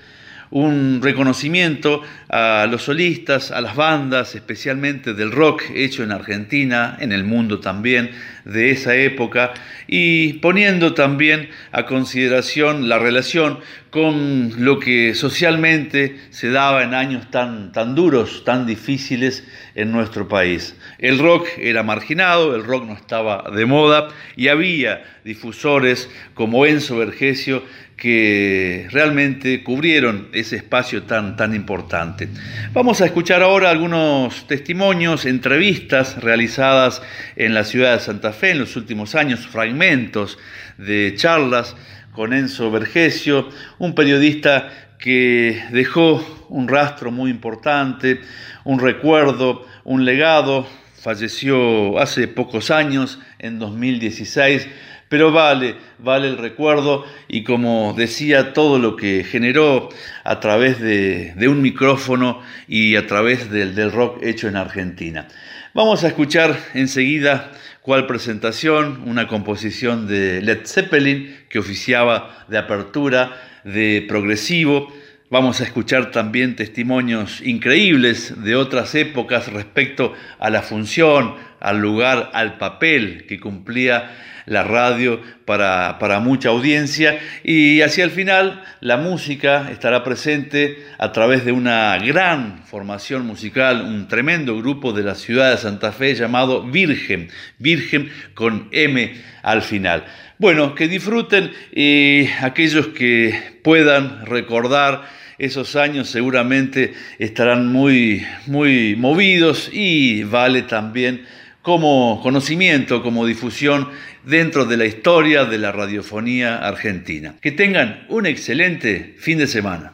un 0.55 1.01
reconocimiento 1.03 2.03
a 2.29 2.69
los 2.71 2.85
solistas, 2.85 3.51
a 3.51 3.61
las 3.61 3.75
bandas, 3.75 4.37
especialmente 4.37 5.12
del 5.12 5.33
rock 5.33 5.64
hecho 5.75 6.05
en 6.05 6.12
Argentina, 6.12 6.97
en 7.01 7.11
el 7.11 7.25
mundo 7.25 7.59
también, 7.59 8.12
de 8.45 8.71
esa 8.71 8.95
época, 8.95 9.53
y 9.88 10.35
poniendo 10.35 10.95
también 10.95 11.49
a 11.73 11.87
consideración 11.87 12.88
la 12.88 13.01
relación 13.01 13.59
con 13.90 14.64
lo 14.64 14.79
que 14.79 15.14
socialmente 15.14 16.19
se 16.31 16.51
daba 16.51 16.85
en 16.85 16.95
años 16.95 17.31
tan, 17.33 17.73
tan 17.73 17.97
duros, 17.97 18.45
tan 18.45 18.64
difíciles 18.64 19.45
en 19.75 19.90
nuestro 19.90 20.29
país. 20.29 20.77
El 20.99 21.19
rock 21.19 21.49
era 21.59 21.83
marginado, 21.83 22.55
el 22.55 22.62
rock 22.62 22.87
no 22.87 22.95
estaba 22.95 23.51
de 23.51 23.67
moda 23.67 24.09
y 24.37 24.49
había 24.49 25.03
difusores 25.25 26.09
como 26.35 26.67
Enzo 26.67 26.97
Vergesio 26.97 27.64
que 27.97 28.89
realmente 28.91 29.63
cubrieron 29.63 30.29
ese 30.33 30.57
espacio 30.57 31.05
tan, 31.05 31.37
tan 31.37 31.55
importante. 31.55 32.29
Vamos 32.73 33.01
a 33.01 33.07
escuchar 33.07 33.43
ahora 33.43 33.71
algunos 33.71 34.47
testimonios, 34.47 35.27
entrevistas 35.27 36.23
realizadas 36.23 37.03
en 37.37 37.55
la 37.55 37.65
ciudad 37.65 37.95
de 37.95 38.01
Santa 38.01 38.33
Fe 38.33 38.51
en 38.51 38.59
los 38.59 38.77
últimos 38.77 39.15
años, 39.15 39.47
fragmentos 39.47 40.39
de 40.77 41.15
charlas 41.17 41.77
con 42.13 42.33
Enzo 42.33 42.71
Vergesio, 42.71 43.49
un 43.79 43.95
periodista 43.95 44.71
que 44.99 45.63
dejó 45.71 46.47
un 46.49 46.69
rastro 46.69 47.11
muy 47.11 47.31
importante, 47.31 48.21
un 48.65 48.79
recuerdo, 48.79 49.67
un 49.85 50.05
legado, 50.05 50.67
falleció 50.97 51.99
hace 51.99 52.29
pocos 52.29 52.71
años, 52.71 53.19
en 53.39 53.59
2016, 53.59 54.67
pero 55.09 55.33
vale, 55.33 55.77
vale 55.99 56.29
el 56.29 56.38
recuerdo 56.38 57.05
y 57.29 57.45
como 57.45 57.95
decía, 57.97 58.53
todo 58.53 58.79
lo 58.79 58.97
que 58.97 59.25
generó 59.25 59.88
a 60.25 60.40
través 60.40 60.81
de, 60.81 61.35
un 61.49 61.62
micrófono 61.62 62.43
y 62.69 62.97
a 62.97 63.07
través 63.07 63.51
del, 63.51 63.75
del 63.75 63.93
rock 63.93 64.23
hecho 64.23 64.49
en 64.49 64.57
Argentina. 64.57 65.29
Vamos 65.75 66.05
a 66.05 66.09
escuchar 66.09 66.57
enseguida 66.75 67.53
cuál 67.83 68.07
presentación, 68.07 69.03
una 69.07 69.29
composición 69.29 70.07
de 70.07 70.40
Led 70.40 70.67
Zeppelin 70.67 71.37
que 71.49 71.59
oficiaba 71.59 72.47
de 72.49 72.59
apertura, 72.59 73.37
de 73.64 74.05
progresivo, 74.09 74.93
Vamos 75.35 75.61
a 75.61 75.64
escuchar 75.64 76.12
también 76.12 76.55
testimonios 76.55 77.40
increíbles 77.40 78.45
de 78.45 78.55
otras 78.55 78.95
épocas 78.95 79.51
respecto 79.51 80.12
a 80.38 80.49
la 80.49 80.62
función, 80.62 81.35
al 81.64 81.79
lugar, 81.81 82.31
al 82.35 82.59
papel 82.59 83.24
que 83.27 83.40
cumplía 83.40 84.11
la 84.44 84.62
radio 84.62 85.22
para, 85.46 85.98
para, 85.98 86.20
mucha 86.20 86.50
audiencia 86.50 87.18
y 87.42 87.81
hacia 87.81 88.05
el 88.05 88.11
final 88.11 88.62
la 88.81 88.98
música 88.98 89.70
estará 89.70 90.05
presente 90.05 90.85
a 90.98 91.12
través 91.12 91.46
de 91.46 91.53
una 91.53 91.96
gran 91.98 92.62
formación 92.64 93.27
musical, 93.27 93.81
un 93.81 94.07
tremendo 94.07 94.55
grupo 94.59 94.92
de 94.92 95.05
la 95.05 95.14
ciudad 95.14 95.50
de 95.50 95.57
Santa 95.57 95.92
Fe 95.92 96.14
llamado 96.14 96.62
Virgen, 96.64 97.31
Virgen 97.59 98.11
con 98.35 98.68
M 98.70 99.14
al 99.42 99.62
final. 99.62 100.05
Bueno, 100.38 100.74
que 100.74 100.88
disfruten 100.88 101.50
y 101.74 102.27
aquellos 102.42 102.88
que 102.88 103.61
puedan 103.62 104.27
recordar 104.27 105.09
esos 105.38 105.74
años 105.77 106.11
seguramente 106.11 106.92
estarán 107.18 107.72
muy, 107.72 108.27
muy 108.46 108.94
movidos 108.96 109.70
y 109.72 110.22
vale 110.24 110.62
también 110.62 111.24
como 111.64 112.20
conocimiento, 112.22 113.03
como 113.03 113.24
difusión 113.24 113.88
dentro 114.22 114.66
de 114.66 114.77
la 114.77 114.85
historia 114.85 115.46
de 115.46 115.57
la 115.57 115.72
radiofonía 115.72 116.59
argentina. 116.59 117.37
Que 117.40 117.53
tengan 117.53 118.05
un 118.11 118.27
excelente 118.27 119.14
fin 119.18 119.38
de 119.38 119.46
semana. 119.46 119.94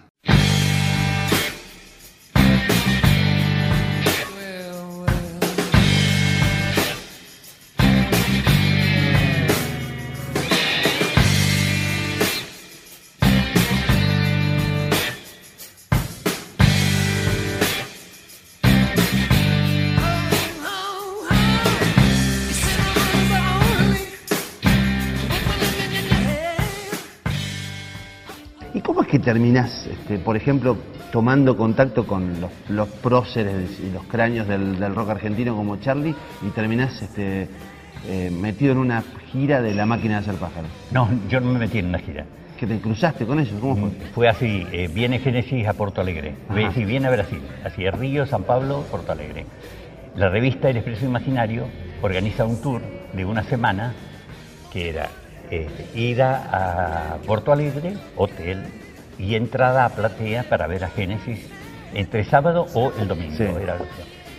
Terminás, 29.30 29.86
este, 29.86 30.18
por 30.18 30.36
ejemplo, 30.36 30.76
tomando 31.12 31.56
contacto 31.56 32.04
con 32.04 32.34
los, 32.68 32.88
próceres 32.88 33.78
y 33.78 33.92
los 33.92 34.02
cráneos 34.06 34.48
del, 34.48 34.92
rock 34.92 35.10
argentino 35.10 35.54
como 35.54 35.76
Charlie 35.76 36.16
y 36.42 36.48
terminás 36.48 37.00
este, 37.00 37.48
eh, 38.08 38.30
metido 38.32 38.72
en 38.72 38.78
una 38.78 39.04
gira 39.30 39.62
de 39.62 39.72
la 39.72 39.86
máquina 39.86 40.14
de 40.14 40.20
hacer 40.22 40.34
pájaros? 40.34 40.68
No, 40.90 41.08
yo 41.28 41.38
no 41.38 41.52
me 41.52 41.60
metí 41.60 41.78
en 41.78 41.86
una 41.86 42.00
gira. 42.00 42.26
¿Que 42.58 42.66
te 42.66 42.80
cruzaste 42.80 43.24
con 43.24 43.38
ellos? 43.38 43.54
¿Cómo 43.60 43.76
fue? 43.76 43.90
Fue 44.12 44.28
así, 44.28 44.66
eh, 44.72 44.90
viene 44.92 45.20
Génesis 45.20 45.64
a 45.68 45.74
Porto 45.74 46.00
Alegre, 46.00 46.34
sí, 46.74 46.84
viene 46.84 47.06
a 47.06 47.10
Brasil, 47.10 47.40
así 47.64 47.84
es 47.86 47.94
Río, 47.94 48.26
San 48.26 48.42
Pablo, 48.42 48.84
Porto 48.90 49.12
Alegre. 49.12 49.46
La 50.16 50.28
revista 50.28 50.68
El 50.68 50.78
Expreso 50.78 51.06
Imaginario 51.06 51.66
organiza 52.02 52.44
un 52.46 52.60
tour 52.60 52.82
de 53.12 53.24
una 53.24 53.44
semana 53.44 53.94
que 54.72 54.88
era 54.88 55.08
este, 55.52 55.86
ida 55.94 57.14
a 57.14 57.16
Porto 57.18 57.52
Alegre, 57.52 57.94
hotel, 58.16 58.64
y 59.20 59.34
entrada 59.34 59.84
a 59.84 59.90
platea 59.90 60.44
para 60.44 60.66
ver 60.66 60.82
a 60.84 60.88
Génesis 60.88 61.46
entre 61.92 62.24
sábado 62.24 62.66
o 62.74 62.92
el 62.98 63.06
domingo. 63.06 63.34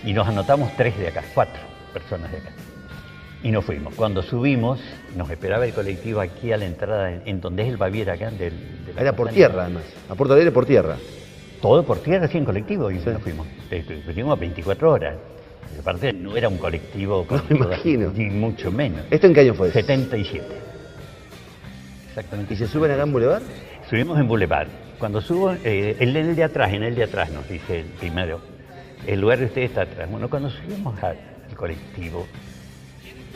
y 0.04 0.14
nos 0.14 0.28
anotamos 0.28 0.72
tres 0.76 0.98
de 0.98 1.10
acá, 1.10 1.24
cuatro 1.34 1.62
personas 1.94 2.32
de 2.32 2.40
acá. 2.40 2.50
Y 3.44 3.52
nos 3.52 3.66
fuimos. 3.66 3.94
Cuando 3.96 4.22
subimos, 4.24 4.80
nos 5.16 5.30
esperaba 5.30 5.66
el 5.66 5.74
colectivo 5.74 6.20
aquí 6.20 6.52
a 6.52 6.58
la 6.58 6.66
entrada, 6.66 7.12
en, 7.12 7.42
donde 7.42 7.64
es 7.64 7.70
el 7.70 7.78
Baviera 7.78 8.14
acá. 8.14 8.30
Del, 8.32 8.54
Era 8.98 9.14
por 9.14 9.30
tierra, 9.30 9.64
además. 9.64 9.84
A 10.10 10.16
Puerto 10.16 10.34
Alegre 10.34 10.52
por 10.52 10.66
tierra. 10.66 10.98
Todo 11.60 11.84
por 11.84 12.00
tierra, 12.00 12.28
sí, 12.28 12.38
en 12.38 12.46
colectivo. 12.46 12.92
Y 12.92 12.96
nos 12.96 13.22
fuimos. 13.22 13.48
Estuvimos 13.72 14.40
24 14.40 14.92
horas. 14.92 15.16
Aparte, 15.80 16.14
no 16.14 16.38
era 16.38 16.50
un 16.50 16.58
colectivo. 16.58 17.26
No 17.30 17.44
me 17.50 17.66
imagino. 17.66 18.12
Ni 18.16 18.26
mucho 18.26 18.72
menos. 18.72 19.02
¿Esto 19.10 19.26
en 19.26 19.34
qué 19.34 19.40
año 19.42 19.56
fue? 19.56 19.72
77. 19.72 20.46
Exactamente. 22.10 22.54
¿Y 22.54 22.58
se 22.58 22.68
suben 22.68 22.92
acá 22.92 23.04
en 23.04 23.12
Boulevard? 23.12 23.42
Subimos 23.92 24.18
en 24.18 24.26
Boulevard. 24.26 24.70
Cuando 24.98 25.20
subo, 25.20 25.52
eh, 25.52 25.98
el, 26.00 26.16
el 26.16 26.34
de 26.34 26.46
atrás, 26.46 26.72
en 26.72 26.84
el 26.84 26.96
de 26.96 27.04
atrás 27.04 27.30
nos 27.30 27.46
dice 27.50 27.82
el 27.82 27.88
primero, 27.88 28.40
el 29.06 29.20
lugar 29.20 29.40
de 29.40 29.48
usted 29.48 29.64
está 29.64 29.82
atrás. 29.82 30.10
Bueno, 30.10 30.30
cuando 30.30 30.50
subimos 30.50 31.04
al, 31.04 31.18
colectivo, 31.58 32.26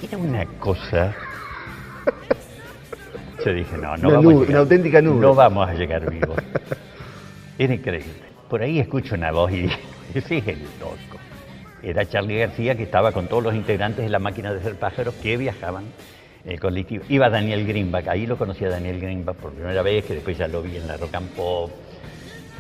era 0.02 0.18
una 0.18 0.46
cosa... 0.46 1.14
Yo 3.46 3.54
dije, 3.54 3.78
no, 3.78 3.98
no 3.98 4.12
vamos 4.12 4.34
a 4.34 4.38
llegar, 4.38 4.50
una 4.50 4.60
auténtica 4.60 5.02
nube. 5.02 5.20
No 5.20 5.36
vamos 5.36 5.70
a 5.70 5.74
llegar 5.74 6.10
vivos. 6.10 6.38
Era 7.60 7.74
increíble. 7.74 8.14
Por 8.50 8.62
ahí 8.62 8.80
escucho 8.80 9.16
una 9.16 9.34
voz 9.34 9.52
y 9.52 9.64
dije, 9.64 9.80
ese 10.14 10.38
es 10.38 10.48
el 10.48 10.62
loco. 10.80 11.20
Era 11.84 12.06
Charlie 12.06 12.40
García 12.40 12.76
que 12.76 12.84
estaba 12.84 13.12
con 13.12 13.28
todos 13.28 13.44
los 13.44 13.56
integrantes 13.56 14.06
de 14.06 14.10
la 14.10 14.20
máquina 14.20 14.54
de 14.54 14.62
hacer 14.62 14.76
pájaros 14.76 15.16
que 15.16 15.36
viajaban 15.36 15.84
el 16.46 16.60
colectivo. 16.60 17.04
Iba 17.10 17.30
Daniel 17.30 17.66
Greenback, 17.66 18.08
ahí 18.08 18.26
lo 18.26 18.38
conocí 18.38 18.64
a 18.66 18.70
Daniel 18.70 19.00
Greenback 19.00 19.36
por 19.38 19.52
primera 19.52 19.82
vez, 19.82 20.06
que 20.06 20.16
después 20.16 20.38
ya 20.38 20.48
lo 20.48 20.62
vi 20.62 20.78
en 20.78 20.88
la 20.88 20.98
Rock 20.98 21.16
and 21.16 21.30
Pop. 21.32 21.72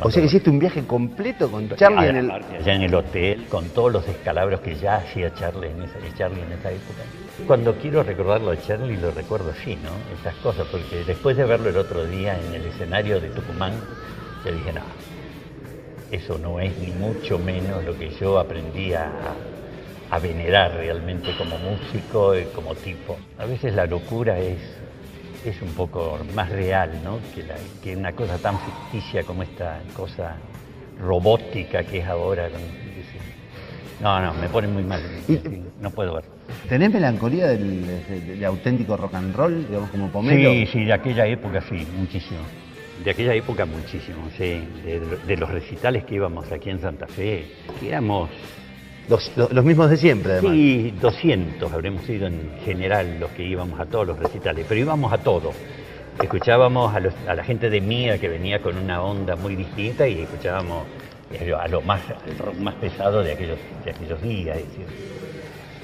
O 0.01 0.11
sea 0.11 0.21
que 0.21 0.27
hiciste 0.27 0.49
un 0.49 0.59
viaje 0.59 0.85
completo 0.85 1.49
con 1.49 1.69
Charlie 1.69 2.09
en 2.09 2.15
el... 2.17 2.31
Allá 2.31 2.73
en 2.73 2.81
el 2.81 2.93
hotel, 2.93 3.45
con 3.49 3.69
todos 3.69 3.93
los 3.93 4.05
descalabros 4.05 4.59
que 4.59 4.75
ya 4.75 4.97
hacía 4.97 5.33
Charlie 5.33 5.69
en 5.69 5.83
esa, 5.83 6.17
Charlie 6.17 6.41
en 6.41 6.51
esa 6.51 6.71
época. 6.71 7.01
Cuando 7.47 7.75
quiero 7.75 8.03
recordarlo 8.03 8.51
a 8.51 8.59
Charlie, 8.59 8.97
lo 8.97 9.11
recuerdo 9.11 9.51
así, 9.51 9.77
¿no? 9.77 9.91
Esas 10.19 10.35
cosas, 10.35 10.67
porque 10.69 11.05
después 11.05 11.37
de 11.37 11.45
verlo 11.45 11.69
el 11.69 11.77
otro 11.77 12.05
día 12.05 12.37
en 12.37 12.55
el 12.55 12.65
escenario 12.65 13.21
de 13.21 13.29
Tucumán, 13.29 13.73
yo 14.43 14.51
dije, 14.51 14.73
no, 14.73 14.81
eso 16.11 16.37
no 16.37 16.59
es 16.59 16.77
ni 16.77 16.91
mucho 16.91 17.39
menos 17.39 17.83
lo 17.85 17.97
que 17.97 18.09
yo 18.09 18.37
aprendí 18.37 18.93
a, 18.93 19.09
a 20.15 20.19
venerar 20.19 20.73
realmente 20.73 21.35
como 21.37 21.57
músico 21.57 22.37
y 22.37 22.45
como 22.45 22.73
tipo. 22.73 23.17
A 23.37 23.45
veces 23.45 23.75
la 23.75 23.85
locura 23.85 24.39
es, 24.39 24.59
es 25.43 25.61
un 25.61 25.73
poco 25.73 26.17
más 26.33 26.49
real, 26.49 27.01
¿no? 27.03 27.19
Que, 27.33 27.43
que 27.83 27.97
una 27.97 28.13
cosa 28.13 28.37
tan 28.37 28.57
ficticia 28.59 29.23
como 29.23 29.43
esta 29.43 29.81
cosa 29.95 30.37
robótica 31.01 31.83
que 31.83 31.99
es 31.99 32.07
ahora. 32.07 32.49
No, 34.01 34.21
no, 34.21 34.33
me 34.35 34.47
pone 34.47 34.69
muy 34.69 34.83
mal. 34.83 35.01
no 35.81 35.91
puedo 35.91 36.15
ver. 36.15 36.25
¿Tenés 36.69 36.93
melancolía 36.93 37.47
del, 37.47 38.43
auténtico 38.45 38.95
rock 38.95 39.15
and 39.15 39.35
roll, 39.35 39.67
digamos, 39.67 39.89
como 39.89 40.09
Pomelo? 40.09 40.51
Sí, 40.51 40.65
sí, 40.67 40.85
de 40.85 40.93
aquella 40.93 41.25
época 41.27 41.61
sí, 41.61 41.85
muchísimo. 41.97 42.39
De 43.03 43.11
aquella 43.11 43.33
época 43.33 43.65
muchísimo, 43.65 44.29
sí. 44.37 44.65
De, 44.85 45.01
de 45.27 45.37
los 45.37 45.49
recitales 45.49 46.05
que 46.05 46.15
íbamos 46.15 46.49
aquí 46.53 46.69
en 46.69 46.79
Santa 46.79 47.07
Fe, 47.07 47.47
que 47.79 47.89
éramos 47.89 48.29
los, 49.09 49.63
mismos 49.63 49.89
de 49.89 49.97
siempre, 49.97 50.33
además. 50.33 50.53
Sí, 50.53 50.93
200 51.01 51.71
habremos 51.71 52.03
sido 52.05 52.27
en 52.27 52.51
general 52.65 53.19
los 53.19 53.29
que 53.31 53.43
íbamos 53.43 53.79
a 53.79 53.85
todos 53.85 54.07
los 54.07 54.19
recitales, 54.19 54.65
pero 54.67 54.81
íbamos 54.81 55.11
a 55.13 55.17
todo. 55.19 55.51
escuchábamos 56.21 56.95
a, 56.95 56.99
los- 56.99 57.13
la 57.25 57.43
gente 57.43 57.69
de 57.69 57.81
Mía 57.81 58.17
que 58.17 58.29
venía 58.29 58.59
con 58.61 58.77
una 58.77 59.01
onda 59.03 59.35
muy 59.35 59.55
distinta 59.55 60.07
y 60.07 60.21
escuchábamos 60.21 60.85
eh, 61.31 61.51
a 61.53 61.67
lo 61.67 61.81
más, 61.81 62.01
al 62.09 62.37
rock 62.37 62.55
más 62.59 62.75
pesado 62.75 63.21
de 63.21 63.33
aquellos, 63.33 63.57
de 63.83 63.91
aquellos 63.91 64.21
días. 64.21 64.57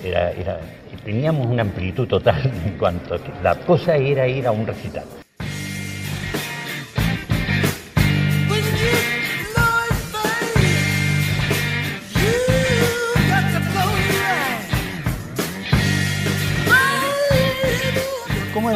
era, 0.04 0.32
era- 0.32 0.60
teníamos 1.06 1.48
una 1.48 1.62
amplitud 1.64 2.08
total 2.08 2.42
en 2.66 2.78
cuanto 2.78 3.16
a 3.16 3.18
que 3.20 3.32
la 3.44 3.56
cosa 3.56 3.96
era 3.98 4.28
ir 4.28 4.48
a 4.48 4.52
un 4.52 4.66
recital. 4.66 5.04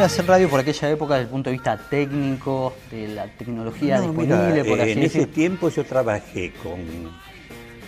Hacer 0.06 0.26
radio 0.26 0.48
por 0.48 0.60
aquella 0.60 0.90
época 0.90 1.14
desde 1.14 1.24
el 1.24 1.30
punto 1.30 1.50
de 1.50 1.54
vista 1.54 1.76
técnico, 1.76 2.74
de 2.90 3.08
la 3.08 3.26
tecnología 3.26 3.98
No, 3.98 4.02
disponible, 4.02 4.52
mira, 4.52 4.64
por 4.64 4.80
así 4.80 4.92
en 4.92 5.02
ese 5.02 5.18
decir? 5.20 5.34
tiempo 5.34 5.68
yo 5.68 5.84
trabajé 5.84 6.52
con 6.62 6.80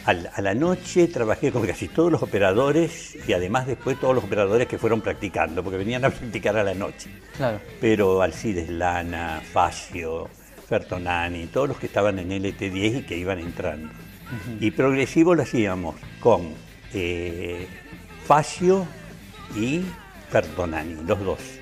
a 0.05 0.41
la 0.41 0.55
noche 0.55 1.07
trabajé 1.09 1.53
con 1.53 1.67
casi 1.67 1.89
todos 1.89 2.11
los 2.11 2.23
operadores 2.23 3.19
y 3.29 3.35
además 3.35 3.67
después 3.67 4.01
todos 4.01 4.15
los 4.15 4.25
operadores 4.25 4.67
que 4.67 4.79
fueron 4.79 5.03
practicando, 5.03 5.63
porque 5.63 5.77
venían 5.77 6.03
a 6.05 6.11
practicar 6.19 6.57
a 6.57 6.65
la 6.65 6.73
noche. 6.73 7.11
Claro. 7.37 7.61
Pero 7.79 8.23
Alcides 8.23 8.71
Lana, 8.71 9.43
Facio, 9.53 10.31
Fertonani, 10.67 11.47
todos 11.49 11.69
los 11.69 11.79
que 11.79 11.87
estaban 11.87 12.19
en 12.19 12.31
LT10 12.31 13.01
y 13.01 13.03
que 13.03 13.19
iban 13.19 13.39
entrando. 13.39 13.91
Y 14.61 14.71
progresivo 14.71 15.35
lo 15.35 15.43
hacíamos 15.43 15.97
con 16.21 16.55
eh, 16.95 17.67
Facio 18.27 18.87
y 19.57 19.83
Fertonani, 20.31 20.97
los 21.07 21.23
dos. 21.23 21.58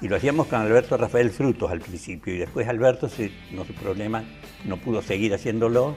Y 0.00 0.08
lo 0.08 0.16
hacíamos 0.16 0.46
con 0.46 0.60
Alberto 0.60 0.96
Rafael 0.96 1.30
Frutos 1.30 1.70
al 1.70 1.80
principio 1.80 2.34
y 2.34 2.38
después 2.38 2.66
Alberto, 2.68 3.08
se, 3.08 3.30
no 3.52 3.64
su 3.64 3.74
problema, 3.74 4.24
no 4.64 4.76
pudo 4.78 5.02
seguir 5.02 5.34
haciéndolo 5.34 5.96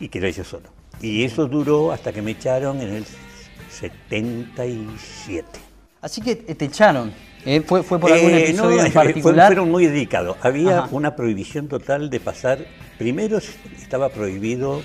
y 0.00 0.08
quedó 0.08 0.28
yo 0.28 0.44
solo. 0.44 0.68
Y 1.00 1.24
eso 1.24 1.46
duró 1.46 1.92
hasta 1.92 2.12
que 2.12 2.22
me 2.22 2.32
echaron 2.32 2.80
en 2.80 2.94
el 2.94 3.04
77. 3.70 5.44
Así 6.00 6.20
que 6.20 6.32
eh, 6.46 6.54
te 6.54 6.66
echaron. 6.66 7.12
¿eh? 7.44 7.62
¿Fue, 7.66 7.82
¿Fue 7.82 7.98
por 7.98 8.12
algún 8.12 8.30
Eh, 8.32 8.44
episodio 8.44 8.76
no, 8.78 8.84
en 8.86 8.92
particular? 8.92 9.46
fueron 9.48 9.70
muy 9.70 9.86
dedicados. 9.86 10.36
Había 10.42 10.80
Ajá. 10.80 10.88
una 10.92 11.16
prohibición 11.16 11.68
total 11.68 12.10
de 12.10 12.20
pasar. 12.20 12.66
Primero 12.98 13.38
estaba 13.80 14.10
prohibido 14.10 14.82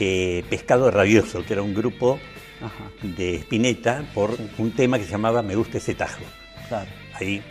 eh, 0.00 0.44
Pescado 0.50 0.90
Rabioso, 0.90 1.44
que 1.44 1.52
era 1.54 1.62
un 1.62 1.74
grupo 1.74 2.18
Ajá. 2.60 2.90
de 3.02 3.36
Spinetta 3.36 4.04
por 4.14 4.36
un 4.58 4.70
tema 4.72 4.98
que 4.98 5.04
se 5.04 5.10
llamaba 5.12 5.42
Me 5.42 5.56
gusta 5.56 5.78
ese 5.78 5.94
tajo. 5.94 6.20
Claro. 6.68 6.90
Ahí, 7.14 7.42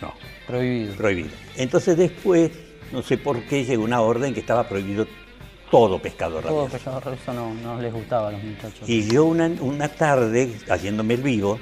no. 0.00 0.14
Prohibido. 0.46 0.94
Prohibido. 0.94 1.30
Entonces 1.56 1.96
después, 1.96 2.50
no 2.92 3.02
sé 3.02 3.18
por 3.18 3.42
qué, 3.44 3.64
llegó 3.64 3.84
una 3.84 4.00
orden 4.00 4.34
que 4.34 4.40
estaba 4.40 4.68
prohibido 4.68 5.06
todo 5.70 5.98
pescado 6.00 6.40
Todo 6.40 6.48
rabioso. 6.50 6.72
pescado 6.72 7.00
rabioso 7.00 7.32
no, 7.32 7.54
no 7.54 7.80
les 7.80 7.92
gustaba 7.92 8.28
a 8.28 8.32
los 8.32 8.42
muchachos. 8.42 8.88
Y 8.88 9.08
yo 9.10 9.24
una, 9.24 9.46
una 9.60 9.88
tarde, 9.88 10.52
haciéndome 10.68 11.14
el 11.14 11.22
vivo, 11.22 11.58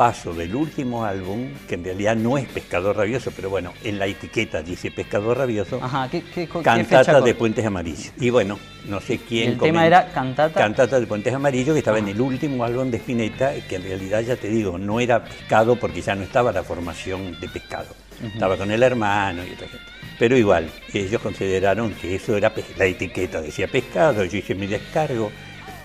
paso 0.00 0.32
del 0.32 0.54
último 0.54 1.04
álbum, 1.04 1.50
que 1.68 1.74
en 1.74 1.84
realidad 1.84 2.16
no 2.16 2.38
es 2.38 2.48
Pescador 2.48 2.96
Rabioso, 2.96 3.32
pero 3.36 3.50
bueno, 3.50 3.74
en 3.84 3.98
la 3.98 4.06
etiqueta 4.06 4.62
dice 4.62 4.90
Pescador 4.90 5.36
Rabioso, 5.36 5.78
Ajá, 5.82 6.08
¿qué, 6.10 6.22
qué, 6.22 6.48
Cantata 6.48 7.20
de 7.20 7.34
Puentes 7.34 7.66
Amarillos. 7.66 8.10
Y 8.18 8.30
bueno, 8.30 8.58
no 8.88 8.98
sé 9.02 9.18
quién... 9.18 9.50
El 9.50 9.58
tema 9.58 9.86
era 9.86 10.10
Cantata. 10.10 10.58
Cantata 10.58 10.98
de 10.98 11.06
Puentes 11.06 11.34
Amarillos, 11.34 11.74
que 11.74 11.80
estaba 11.80 11.98
en 11.98 12.08
el 12.08 12.18
último 12.18 12.64
álbum 12.64 12.90
de 12.90 12.96
Spinetta, 12.96 13.52
que 13.68 13.76
en 13.76 13.82
realidad, 13.82 14.22
ya 14.22 14.36
te 14.36 14.48
digo, 14.48 14.78
no 14.78 15.00
era 15.00 15.22
pescado 15.22 15.76
porque 15.76 16.00
ya 16.00 16.14
no 16.14 16.22
estaba 16.22 16.50
la 16.50 16.62
formación 16.62 17.38
de 17.38 17.50
pescado. 17.50 17.88
Estaba 18.24 18.56
con 18.56 18.70
el 18.70 18.82
hermano 18.82 19.42
y 19.44 19.52
otra 19.52 19.68
gente. 19.68 19.84
Pero 20.18 20.34
igual, 20.34 20.70
ellos 20.94 21.20
consideraron 21.20 21.92
que 21.92 22.14
eso 22.14 22.34
era 22.38 22.50
la 22.78 22.86
etiqueta, 22.86 23.42
decía 23.42 23.68
pescado, 23.68 24.24
yo 24.24 24.38
hice 24.38 24.54
mi 24.54 24.66
descargo, 24.66 25.30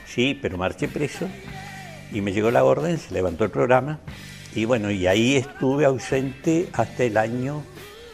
sí, 0.05 0.39
pero 0.41 0.57
marché 0.57 0.87
preso 0.87 1.27
y 2.11 2.21
me 2.21 2.31
llegó 2.31 2.51
la 2.51 2.63
orden, 2.63 2.97
se 2.97 3.13
levantó 3.13 3.43
el 3.43 3.49
programa 3.51 3.99
y 4.55 4.65
bueno, 4.65 4.89
y 4.89 5.05
ahí 5.07 5.35
estuve 5.35 5.85
ausente 5.85 6.69
hasta 6.73 7.03
el 7.03 7.17
año 7.17 7.61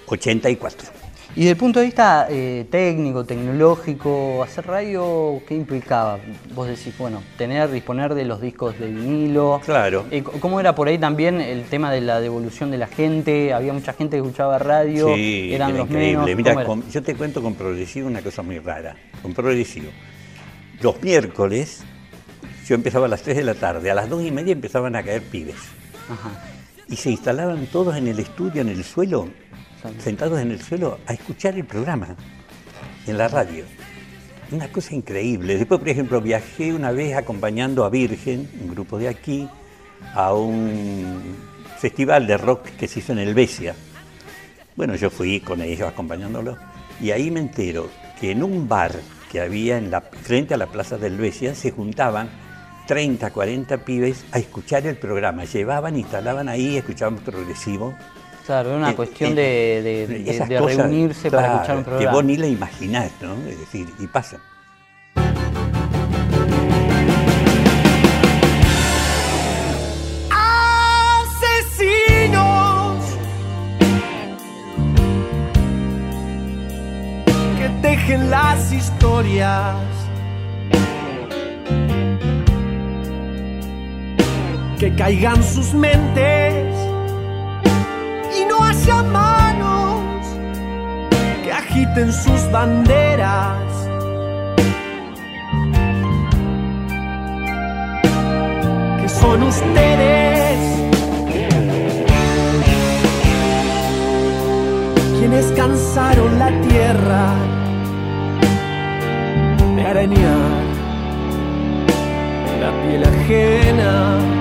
84. 0.07 0.89
Y 1.33 1.41
desde 1.41 1.51
el 1.51 1.57
punto 1.57 1.79
de 1.79 1.85
vista 1.85 2.27
eh, 2.29 2.65
técnico, 2.69 3.23
tecnológico, 3.23 4.43
hacer 4.43 4.67
radio, 4.67 5.41
¿qué 5.47 5.55
implicaba? 5.55 6.19
Vos 6.53 6.67
decís, 6.67 6.93
bueno, 6.97 7.23
tener, 7.37 7.71
disponer 7.71 8.15
de 8.15 8.25
los 8.25 8.41
discos 8.41 8.77
de 8.77 8.87
vinilo. 8.87 9.61
Claro. 9.63 10.05
Eh, 10.11 10.23
¿Cómo 10.23 10.59
era 10.59 10.75
por 10.75 10.89
ahí 10.89 10.97
también 10.97 11.39
el 11.39 11.63
tema 11.65 11.89
de 11.89 12.01
la 12.01 12.19
devolución 12.19 12.69
de 12.69 12.79
la 12.79 12.87
gente? 12.87 13.53
Había 13.53 13.71
mucha 13.71 13.93
gente 13.93 14.17
que 14.17 14.23
escuchaba 14.23 14.59
radio, 14.59 15.15
Sí, 15.15 15.53
eran 15.53 15.69
era 15.69 15.77
los 15.79 15.89
increíble. 15.89 16.35
menos. 16.35 16.55
Mira, 16.75 16.89
yo 16.91 17.01
te 17.01 17.15
cuento 17.15 17.41
con 17.41 17.53
Progresivo 17.55 18.07
una 18.09 18.21
cosa 18.21 18.41
muy 18.41 18.59
rara. 18.59 18.97
Con 19.21 19.33
Progresivo, 19.33 19.89
los 20.81 21.01
miércoles 21.01 21.85
yo 22.67 22.75
empezaba 22.75 23.05
a 23.05 23.09
las 23.09 23.21
3 23.21 23.37
de 23.37 23.43
la 23.43 23.55
tarde, 23.55 23.91
a 23.91 23.95
las 23.95 24.09
2 24.09 24.23
y 24.23 24.31
media 24.31 24.53
empezaban 24.53 24.95
a 24.95 25.03
caer 25.03 25.21
pibes. 25.23 25.55
Ajá. 26.09 26.31
Y 26.87 26.95
se 26.95 27.11
instalaban 27.11 27.67
todos 27.67 27.95
en 27.95 28.07
el 28.07 28.19
estudio, 28.19 28.61
en 28.61 28.69
el 28.69 28.83
suelo, 28.83 29.29
sentados 29.99 30.39
en 30.39 30.51
el 30.51 30.61
suelo, 30.61 30.99
a 31.05 31.13
escuchar 31.13 31.55
el 31.55 31.65
programa 31.65 32.15
en 33.07 33.17
la 33.17 33.27
radio. 33.27 33.63
Una 34.51 34.67
cosa 34.67 34.93
increíble. 34.93 35.57
Después, 35.57 35.79
por 35.79 35.89
ejemplo, 35.89 36.19
viajé 36.19 36.73
una 36.73 36.91
vez 36.91 37.15
acompañando 37.15 37.85
a 37.85 37.89
Virgen, 37.89 38.49
un 38.61 38.71
grupo 38.71 38.97
de 38.97 39.07
aquí, 39.07 39.47
a 40.13 40.33
un 40.33 41.21
festival 41.79 42.27
de 42.27 42.37
rock 42.37 42.65
que 42.77 42.87
se 42.87 42.99
hizo 42.99 43.13
en 43.13 43.19
el 43.19 43.33
Besia. 43.33 43.73
Bueno, 44.75 44.95
yo 44.95 45.09
fui 45.09 45.39
con 45.39 45.61
ellos 45.61 45.87
acompañándolos 45.87 46.57
y 47.01 47.11
ahí 47.11 47.31
me 47.31 47.39
entero 47.39 47.89
que 48.19 48.31
en 48.31 48.43
un 48.43 48.67
bar 48.67 48.93
que 49.31 49.39
había 49.39 49.77
en 49.77 49.89
la, 49.89 50.01
frente 50.01 50.53
a 50.53 50.57
la 50.57 50.67
plaza 50.67 50.97
del 50.97 51.17
Besia 51.17 51.55
se 51.55 51.71
juntaban 51.71 52.29
30, 52.91 53.31
40 53.31 53.77
pibes 53.85 54.25
a 54.33 54.39
escuchar 54.39 54.85
el 54.85 54.97
programa. 54.97 55.45
Llevaban, 55.45 55.95
instalaban 55.95 56.49
ahí, 56.49 56.75
escuchaban 56.75 57.15
progresivo. 57.19 57.95
Claro, 58.45 58.67
era 58.71 58.77
una 58.79 58.89
Eh, 58.91 58.95
cuestión 58.95 59.31
eh, 59.31 59.35
de, 59.81 59.81
de- 59.81 60.07
de- 60.07 60.29
esas 60.29 60.49
de 60.49 60.57
cosas, 60.57 60.75
reunirse 60.75 61.31
para 61.31 61.53
escuchar 61.53 61.77
un 61.77 61.83
Que 61.85 61.89
programa. 61.89 62.11
vos 62.11 62.25
ni 62.25 62.35
la 62.35 62.47
imaginás, 62.47 63.11
¿no? 63.21 63.35
Es 63.47 63.57
decir, 63.61 63.87
y 63.97 64.07
pasa. 64.07 64.39
asesinos 71.71 72.97
que 77.57 77.69
dejen 77.87 78.29
las 78.29 78.71
historias 78.71 79.75
que 84.81 84.91
caigan 84.95 85.43
sus 85.43 85.75
mentes 85.75 86.75
y 88.35 88.45
no 88.45 88.63
haya 88.63 89.03
manos 89.03 90.01
que 91.43 91.53
agiten 91.53 92.11
sus 92.11 92.51
banderas 92.51 93.61
que 98.99 99.07
son 99.07 99.43
ustedes 99.43 100.57
quienes 105.19 105.45
cansaron 105.51 106.39
la 106.39 106.49
tierra 106.67 107.35
de 109.75 109.81
arañar 109.85 110.63
la 112.59 112.71
piel 112.81 113.03
ajena. 113.03 114.40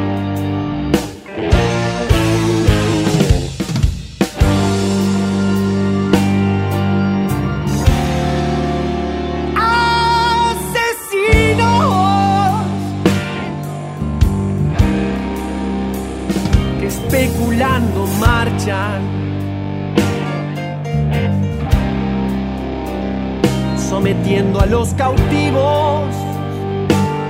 Sometiendo 23.89 24.61
a 24.61 24.67
los 24.67 24.93
cautivos 24.95 26.15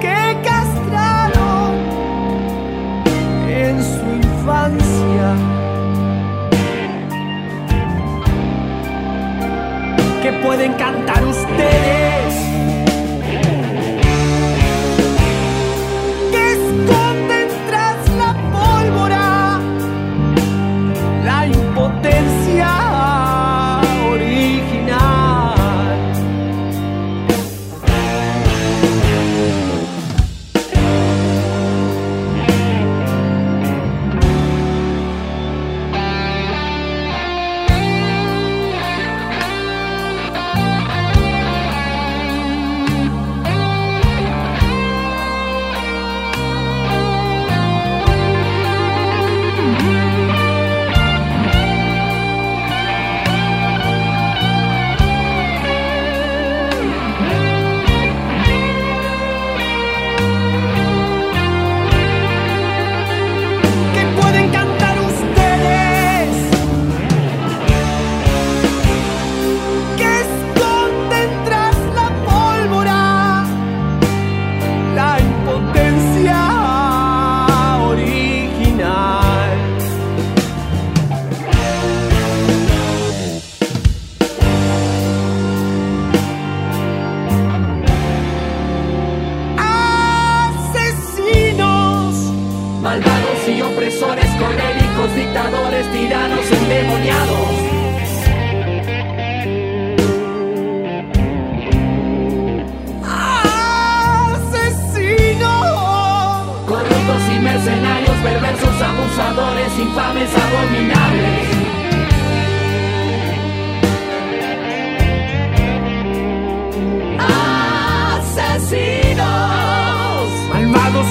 que 0.01 0.37
castraron 0.43 1.75
en 3.49 3.83
su 3.83 4.07
infancia. 4.17 5.37
Que 10.23 10.33
pueden 10.45 10.73
cantar 10.75 11.25
ustedes. 11.25 12.10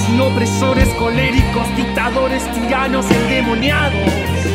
Y 0.07 0.19
opresores, 0.19 0.87
coléricos, 0.95 1.75
dictadores, 1.75 2.43
tiranos, 2.53 3.09
endemoniados. 3.11 4.48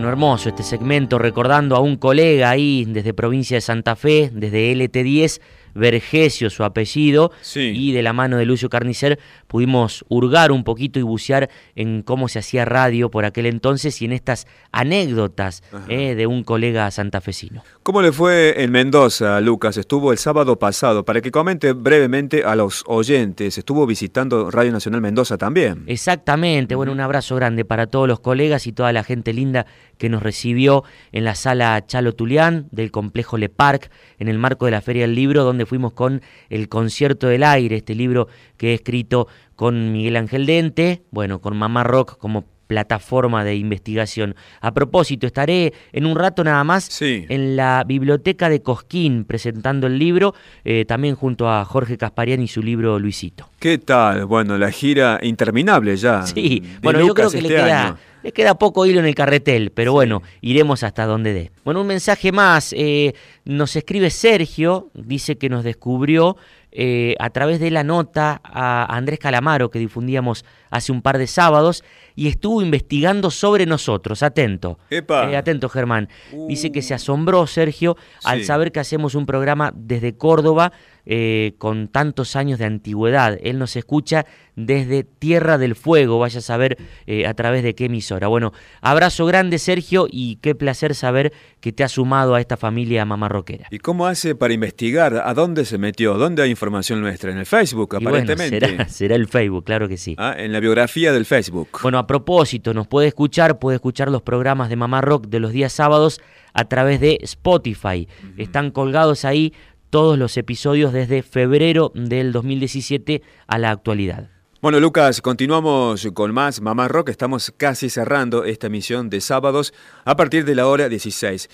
Bueno, 0.00 0.12
hermoso 0.12 0.48
este 0.48 0.62
segmento, 0.62 1.18
recordando 1.18 1.76
a 1.76 1.80
un 1.80 1.96
colega 1.96 2.48
ahí 2.48 2.86
desde 2.88 3.12
provincia 3.12 3.58
de 3.58 3.60
Santa 3.60 3.96
Fe, 3.96 4.30
desde 4.32 4.72
LT10, 4.72 5.42
Vergesio 5.74 6.48
su 6.48 6.64
apellido, 6.64 7.32
y 7.54 7.92
de 7.92 8.02
la 8.02 8.14
mano 8.14 8.38
de 8.38 8.46
Lucio 8.46 8.70
Carnicer 8.70 9.18
pudimos 9.46 10.06
hurgar 10.08 10.52
un 10.52 10.64
poquito 10.64 10.98
y 10.98 11.02
bucear 11.02 11.50
en 11.76 12.00
cómo 12.00 12.28
se 12.28 12.38
hacía 12.38 12.64
radio 12.64 13.10
por 13.10 13.26
aquel 13.26 13.44
entonces 13.44 14.00
y 14.00 14.06
en 14.06 14.12
estas 14.12 14.46
anécdotas 14.72 15.62
eh, 15.88 16.14
de 16.14 16.26
un 16.26 16.44
colega 16.44 16.90
santafesino. 16.90 17.62
¿Cómo 17.82 18.02
le 18.02 18.12
fue 18.12 18.62
en 18.62 18.70
Mendoza, 18.70 19.40
Lucas? 19.40 19.76
Estuvo 19.76 20.12
el 20.12 20.18
sábado 20.18 20.58
pasado. 20.58 21.04
Para 21.04 21.20
que 21.20 21.30
comente 21.30 21.72
brevemente 21.72 22.44
a 22.44 22.54
los 22.54 22.84
oyentes, 22.86 23.58
estuvo 23.58 23.86
visitando 23.86 24.50
Radio 24.50 24.72
Nacional 24.72 25.00
Mendoza 25.00 25.38
también. 25.38 25.84
Exactamente, 25.86 26.74
bueno, 26.74 26.92
un 26.92 27.00
abrazo 27.00 27.36
grande 27.36 27.64
para 27.64 27.86
todos 27.86 28.06
los 28.06 28.20
colegas 28.20 28.66
y 28.66 28.72
toda 28.72 28.92
la 28.92 29.02
gente 29.02 29.32
linda 29.32 29.66
que 29.98 30.08
nos 30.08 30.22
recibió 30.22 30.84
en 31.12 31.24
la 31.24 31.34
sala 31.34 31.84
Chalo 31.86 32.14
Tulián 32.14 32.68
del 32.70 32.90
complejo 32.90 33.38
Le 33.38 33.48
Parc, 33.48 33.90
en 34.18 34.28
el 34.28 34.38
marco 34.38 34.64
de 34.64 34.70
la 34.70 34.80
Feria 34.80 35.02
del 35.02 35.14
Libro, 35.14 35.44
donde 35.44 35.66
fuimos 35.66 35.92
con 35.92 36.22
el 36.48 36.68
Concierto 36.68 37.26
del 37.26 37.42
Aire, 37.42 37.76
este 37.76 37.94
libro 37.94 38.28
que 38.56 38.70
he 38.70 38.74
escrito 38.74 39.28
con 39.56 39.92
Miguel 39.92 40.16
Ángel 40.16 40.46
Dente, 40.46 41.02
bueno, 41.10 41.40
con 41.40 41.56
Mamá 41.56 41.84
Rock 41.84 42.16
como 42.16 42.46
plataforma 42.70 43.42
de 43.42 43.56
investigación. 43.56 44.36
A 44.60 44.72
propósito, 44.72 45.26
estaré 45.26 45.72
en 45.92 46.06
un 46.06 46.14
rato 46.16 46.44
nada 46.44 46.62
más 46.62 47.02
en 47.02 47.56
la 47.56 47.82
biblioteca 47.84 48.48
de 48.48 48.62
Cosquín 48.62 49.24
presentando 49.24 49.88
el 49.88 49.98
libro, 49.98 50.34
eh, 50.64 50.84
también 50.84 51.16
junto 51.16 51.50
a 51.50 51.64
Jorge 51.64 51.98
Casparian 51.98 52.40
y 52.40 52.46
su 52.46 52.62
libro 52.62 53.00
Luisito. 53.00 53.48
¿Qué 53.58 53.78
tal? 53.78 54.24
Bueno, 54.26 54.56
la 54.56 54.70
gira 54.70 55.18
interminable 55.20 55.96
ya. 55.96 56.22
Sí, 56.24 56.62
bueno, 56.80 57.00
yo 57.04 57.12
creo 57.12 57.28
que 57.28 57.42
le 57.42 57.48
este 57.48 57.60
queda, 57.60 57.86
año. 57.86 57.96
le 58.22 58.30
queda 58.32 58.54
poco 58.54 58.86
hilo 58.86 59.00
en 59.00 59.06
el 59.06 59.16
carretel, 59.16 59.72
pero 59.72 59.92
bueno, 59.92 60.22
iremos 60.40 60.84
hasta 60.84 61.06
donde 61.06 61.32
dé. 61.32 61.50
Bueno, 61.64 61.80
un 61.80 61.88
mensaje 61.88 62.30
más. 62.30 62.72
eh, 62.72 63.14
nos 63.44 63.74
escribe 63.74 64.10
Sergio, 64.10 64.90
dice 64.94 65.36
que 65.38 65.48
nos 65.48 65.64
descubrió 65.64 66.36
eh, 66.72 67.16
a 67.18 67.30
través 67.30 67.58
de 67.58 67.72
la 67.72 67.82
nota 67.82 68.40
a 68.44 68.86
Andrés 68.96 69.18
Calamaro 69.18 69.70
que 69.72 69.80
difundíamos 69.80 70.44
hace 70.70 70.92
un 70.92 71.02
par 71.02 71.18
de 71.18 71.26
sábados 71.26 71.82
y 72.20 72.28
estuvo 72.28 72.60
investigando 72.60 73.30
sobre 73.30 73.64
nosotros. 73.64 74.22
Atento. 74.22 74.78
Epa. 74.90 75.26
Uh. 75.26 75.30
Eh, 75.30 75.36
atento, 75.38 75.70
Germán. 75.70 76.10
Dice 76.48 76.70
que 76.70 76.82
se 76.82 76.92
asombró 76.92 77.46
Sergio 77.46 77.96
al 78.24 78.40
Sí. 78.40 78.44
saber 78.44 78.72
que 78.72 78.80
hacemos 78.80 79.14
un 79.14 79.24
programa 79.24 79.72
desde 79.74 80.14
Córdoba 80.18 80.70
eh, 81.06 81.54
con 81.56 81.88
tantos 81.88 82.36
años 82.36 82.58
de 82.58 82.66
antigüedad. 82.66 83.38
Él 83.42 83.58
nos 83.58 83.74
escucha 83.74 84.26
desde 84.54 85.02
Tierra 85.02 85.56
del 85.56 85.74
Fuego, 85.74 86.18
vaya 86.18 86.40
a 86.40 86.42
saber 86.42 86.76
eh, 87.06 87.26
a 87.26 87.32
través 87.32 87.62
de 87.62 87.74
qué 87.74 87.86
emisora. 87.86 88.28
Bueno, 88.28 88.52
abrazo 88.82 89.24
grande 89.24 89.58
Sergio 89.58 90.06
y 90.10 90.36
qué 90.36 90.54
placer 90.54 90.94
saber 90.94 91.32
que 91.60 91.72
te 91.72 91.84
has 91.84 91.92
sumado 91.92 92.34
a 92.34 92.40
esta 92.40 92.58
familia 92.58 93.06
mamarroquera. 93.06 93.66
¿Y 93.70 93.78
cómo 93.78 94.06
hace 94.06 94.34
para 94.34 94.52
investigar? 94.52 95.22
¿A 95.24 95.32
dónde 95.32 95.64
se 95.64 95.78
metió? 95.78 96.14
¿Dónde 96.18 96.42
hay 96.42 96.50
información 96.50 97.00
nuestra? 97.00 97.32
En 97.32 97.38
el 97.38 97.46
Facebook, 97.46 97.94
bueno, 97.94 98.10
aparentemente. 98.10 98.60
será, 98.60 98.88
será 98.88 99.14
el 99.14 99.26
Facebook, 99.26 99.64
claro 99.64 99.88
que 99.88 99.96
sí. 99.96 100.14
Ah, 100.18 100.34
en 100.36 100.52
la 100.52 100.60
biografía 100.60 101.12
del 101.14 101.24
Facebook. 101.24 101.68
Bueno, 101.82 101.98
propósito, 102.10 102.74
nos 102.74 102.88
puede 102.88 103.06
escuchar, 103.06 103.60
puede 103.60 103.76
escuchar 103.76 104.10
los 104.10 104.20
programas 104.20 104.68
de 104.68 104.74
Mamá 104.74 105.00
Rock 105.00 105.28
de 105.28 105.38
los 105.38 105.52
días 105.52 105.72
sábados 105.72 106.20
a 106.52 106.64
través 106.64 106.98
de 106.98 107.20
Spotify. 107.22 108.08
Están 108.36 108.72
colgados 108.72 109.24
ahí 109.24 109.54
todos 109.90 110.18
los 110.18 110.36
episodios 110.36 110.92
desde 110.92 111.22
febrero 111.22 111.92
del 111.94 112.32
2017 112.32 113.22
a 113.46 113.58
la 113.58 113.70
actualidad. 113.70 114.28
Bueno, 114.60 114.80
Lucas, 114.80 115.22
continuamos 115.22 116.08
con 116.12 116.34
más 116.34 116.60
Mamá 116.60 116.88
Rock. 116.88 117.10
Estamos 117.10 117.54
casi 117.56 117.88
cerrando 117.88 118.42
esta 118.42 118.66
emisión 118.66 119.08
de 119.08 119.20
sábados 119.20 119.72
a 120.04 120.16
partir 120.16 120.44
de 120.44 120.56
la 120.56 120.66
hora 120.66 120.88
16. 120.88 121.48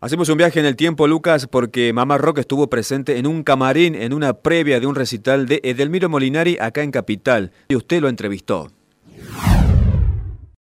Hacemos 0.00 0.30
un 0.30 0.38
viaje 0.38 0.58
en 0.58 0.64
el 0.64 0.76
tiempo, 0.76 1.06
Lucas, 1.06 1.46
porque 1.46 1.92
Mamá 1.92 2.16
Rock 2.16 2.38
estuvo 2.38 2.70
presente 2.70 3.18
en 3.18 3.26
un 3.26 3.42
camarín 3.42 3.94
en 3.94 4.14
una 4.14 4.32
previa 4.32 4.80
de 4.80 4.86
un 4.86 4.94
recital 4.94 5.44
de 5.44 5.60
Edelmiro 5.64 6.08
Molinari 6.08 6.56
acá 6.58 6.82
en 6.82 6.92
Capital. 6.92 7.52
Y 7.68 7.76
usted 7.76 8.00
lo 8.00 8.08
entrevistó. 8.08 8.70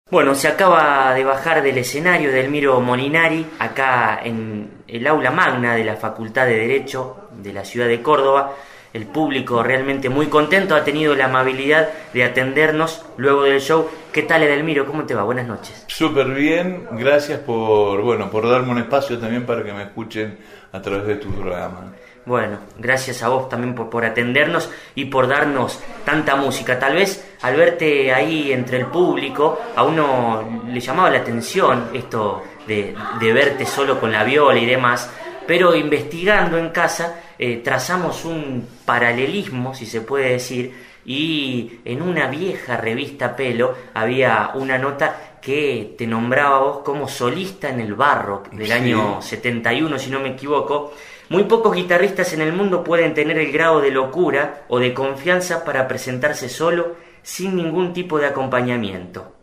Bueno, 0.09 0.35
se 0.35 0.47
acaba 0.47 1.13
de 1.13 1.25
bajar 1.25 1.61
del 1.61 1.79
escenario 1.79 2.31
del 2.31 2.49
Miro 2.49 2.79
Molinari, 2.79 3.45
acá 3.59 4.21
en 4.23 4.83
el 4.87 5.05
aula 5.05 5.31
magna 5.31 5.75
de 5.75 5.83
la 5.83 5.97
Facultad 5.97 6.45
de 6.45 6.55
Derecho 6.55 7.27
de 7.33 7.51
la 7.51 7.65
ciudad 7.65 7.89
de 7.89 8.01
Córdoba. 8.01 8.53
El 8.93 9.07
público 9.07 9.61
realmente 9.63 10.07
muy 10.07 10.27
contento, 10.27 10.75
ha 10.75 10.85
tenido 10.85 11.13
la 11.13 11.25
amabilidad 11.25 11.89
de 12.13 12.23
atendernos 12.23 13.05
luego 13.17 13.43
del 13.43 13.59
show. 13.59 13.89
¿Qué 14.13 14.23
tal 14.23 14.43
Edelmiro? 14.43 14.85
¿Cómo 14.85 15.05
te 15.05 15.13
va? 15.13 15.23
Buenas 15.23 15.45
noches. 15.45 15.83
Súper 15.87 16.27
bien, 16.27 16.87
gracias 16.91 17.39
por, 17.41 18.01
bueno, 18.01 18.31
por 18.31 18.49
darme 18.49 18.71
un 18.71 18.77
espacio 18.77 19.19
también 19.19 19.45
para 19.45 19.61
que 19.61 19.73
me 19.73 19.83
escuchen 19.83 20.37
a 20.71 20.81
través 20.81 21.05
de 21.05 21.15
tu 21.15 21.29
programa. 21.33 21.91
Bueno, 22.27 22.57
gracias 22.77 23.23
a 23.23 23.29
vos 23.29 23.47
también 23.47 23.73
por, 23.73 23.89
por 23.89 24.03
atendernos 24.03 24.69
y 24.95 25.05
por 25.05 25.29
darnos 25.29 25.79
tanta 26.03 26.35
música. 26.35 26.77
Tal 26.77 26.95
vez 26.95 27.25
al 27.41 27.55
verte 27.55 28.13
ahí 28.13 28.51
entre 28.51 28.79
el 28.79 28.87
público, 28.87 29.57
a 29.73 29.83
uno 29.83 30.61
le 30.67 30.79
llamaba 30.81 31.09
la 31.09 31.19
atención 31.19 31.89
esto 31.93 32.43
de, 32.67 32.93
de 33.21 33.31
verte 33.31 33.65
solo 33.65 33.97
con 33.97 34.11
la 34.11 34.25
viola 34.25 34.59
y 34.59 34.65
demás, 34.65 35.09
pero 35.47 35.73
investigando 35.73 36.57
en 36.57 36.69
casa 36.71 37.21
eh, 37.39 37.61
trazamos 37.63 38.25
un 38.25 38.67
paralelismo, 38.83 39.73
si 39.73 39.85
se 39.85 40.01
puede 40.01 40.31
decir, 40.31 40.73
y 41.05 41.79
en 41.85 42.01
una 42.01 42.27
vieja 42.27 42.75
revista 42.75 43.37
Pelo 43.37 43.73
había 43.93 44.51
una 44.55 44.77
nota 44.77 45.37
que 45.41 45.95
te 45.97 46.05
nombraba 46.05 46.59
vos 46.59 46.79
como 46.83 47.07
solista 47.07 47.69
en 47.69 47.79
el 47.79 47.93
barro 47.93 48.43
del 48.51 48.65
Sí. 48.67 48.73
año 48.73 49.21
71, 49.21 49.97
si 49.97 50.09
no 50.09 50.19
me 50.19 50.31
equivoco. 50.31 50.91
Muy 51.29 51.43
pocos 51.43 51.75
guitarristas 51.75 52.33
en 52.33 52.41
el 52.41 52.53
mundo 52.53 52.83
pueden 52.83 53.13
tener 53.13 53.37
el 53.37 53.51
grado 53.51 53.81
de 53.81 53.91
locura 53.91 54.63
o 54.69 54.79
de 54.79 54.93
confianza 54.93 55.65
para 55.65 55.87
presentarse 55.87 56.47
solo 56.47 56.95
sin 57.21 57.55
ningún 57.55 57.91
tipo 57.91 58.17
de 58.17 58.27
acompañamiento. 58.27 59.36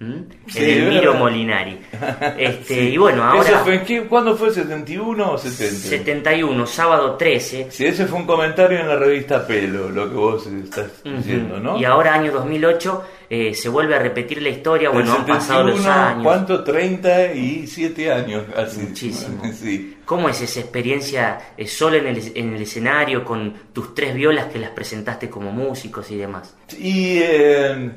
¿Mm? 0.00 0.20
Sí, 0.46 0.58
Edelmiro. 0.62 1.14
Molinari. 1.14 1.78
Este, 2.38 2.74
Sí. 2.74 2.80
Y 2.90 2.96
bueno, 2.98 3.24
ahora... 3.24 3.40
¿Eso 3.48 3.58
fue 3.64 3.74
en 3.76 3.84
qué- 3.84 4.02
¿Cuándo 4.02 4.36
fue? 4.36 4.50
¿71 4.50 5.20
o 5.28 5.36
70? 5.38 5.88
71, 5.88 6.66
sábado 6.66 7.16
13. 7.16 7.66
Sí, 7.70 7.86
ese 7.86 8.06
fue 8.06 8.18
un 8.20 8.26
comentario 8.26 8.78
en 8.78 8.86
la 8.88 8.94
revista 8.96 9.44
Pelo, 9.46 9.90
lo 9.90 10.08
que 10.08 10.14
vos 10.16 10.46
estás 10.46 11.02
diciendo, 11.04 11.58
¿no? 11.58 11.78
Y 11.78 11.84
ahora, 11.84 12.14
año 12.14 12.30
2008, 12.30 13.04
eh, 13.30 13.54
se 13.54 13.68
vuelve 13.68 13.96
a 13.96 13.98
repetir 13.98 14.40
la 14.40 14.50
historia. 14.50 14.90
Bueno, 14.90 15.12
han 15.14 15.26
pasado 15.26 15.64
los 15.64 15.78
71, 15.78 16.06
años. 16.08 16.22
¿Cuánto? 16.22 16.62
37 16.64 18.12
años 18.12 18.44
casi. 18.54 18.80
Muchísimo. 18.80 19.42
Sí. 19.52 19.96
¿Cómo 20.04 20.28
es 20.28 20.40
esa 20.40 20.60
experiencia 20.60 21.38
eh, 21.56 21.66
solo 21.66 21.96
en 21.96 22.06
el, 22.06 22.32
en 22.36 22.54
el 22.54 22.62
escenario 22.62 23.24
con 23.24 23.52
tus 23.72 23.94
tres 23.94 24.14
violas 24.14 24.46
que 24.46 24.58
las 24.58 24.70
presentaste 24.70 25.28
como 25.28 25.50
músicos 25.52 26.10
y 26.10 26.16
demás? 26.16 26.56
Y 26.78 27.18
eh, 27.20 27.90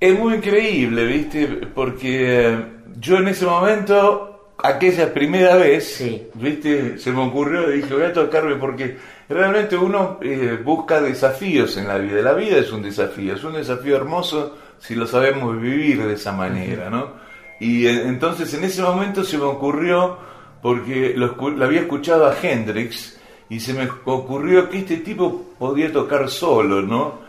es 0.00 0.18
muy 0.18 0.34
increíble, 0.34 1.04
¿viste? 1.06 1.46
Porque 1.74 2.46
eh, 2.46 2.64
yo 3.00 3.18
en 3.18 3.28
ese 3.28 3.46
momento 3.46 4.52
aquella 4.58 5.12
primera 5.12 5.56
vez, 5.56 6.02
viste, 6.34 6.98
se 6.98 7.12
me 7.12 7.22
ocurrió, 7.22 7.68
dije, 7.68 7.94
voy 7.94 8.04
a 8.04 8.12
tocarme 8.12 8.56
porque 8.56 8.96
realmente 9.28 9.76
uno 9.76 10.18
eh, 10.20 10.58
busca 10.64 11.00
desafíos 11.00 11.76
en 11.76 11.88
la 11.88 11.98
vida. 11.98 12.22
La 12.22 12.34
vida 12.34 12.58
es 12.58 12.72
un 12.72 12.82
desafío, 12.82 13.34
es 13.34 13.44
un 13.44 13.54
desafío 13.54 13.96
hermoso 13.96 14.56
si 14.78 14.94
lo 14.94 15.06
sabemos 15.06 15.60
vivir 15.60 16.04
de 16.04 16.14
esa 16.14 16.32
manera, 16.32 16.90
¿no? 16.90 17.12
Y 17.60 17.86
eh, 17.86 18.02
entonces 18.06 18.52
en 18.54 18.64
ese 18.64 18.82
momento 18.82 19.24
se 19.24 19.38
me 19.38 19.44
ocurrió, 19.44 20.16
porque 20.62 21.14
lo, 21.16 21.36
lo 21.50 21.64
había 21.64 21.80
escuchado 21.80 22.26
a 22.26 22.36
Hendrix, 22.40 23.18
y 23.48 23.60
se 23.60 23.72
me 23.72 23.88
ocurrió 24.04 24.68
que 24.68 24.78
este 24.78 24.98
tipo 24.98 25.54
podía 25.58 25.92
tocar 25.92 26.28
solo, 26.28 26.82
¿no? 26.82 27.27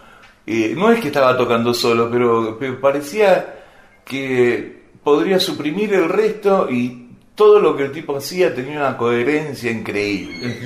No 0.76 0.92
es 0.92 1.00
que 1.00 1.08
estaba 1.08 1.38
tocando 1.38 1.74
solo, 1.74 2.10
pero, 2.10 2.80
parecía 2.82 3.56
que 4.04 4.80
podría 5.04 5.40
suprimir 5.40 5.94
el 5.94 6.10
resto 6.10 6.68
y 6.70 7.10
todo 7.36 7.60
lo 7.60 7.78
que 7.78 7.84
el 7.84 7.92
tipo 7.92 8.18
hacía 8.18 8.54
tenía 8.54 8.80
una 8.80 8.98
coherencia 8.98 9.72
increíble. 9.72 10.58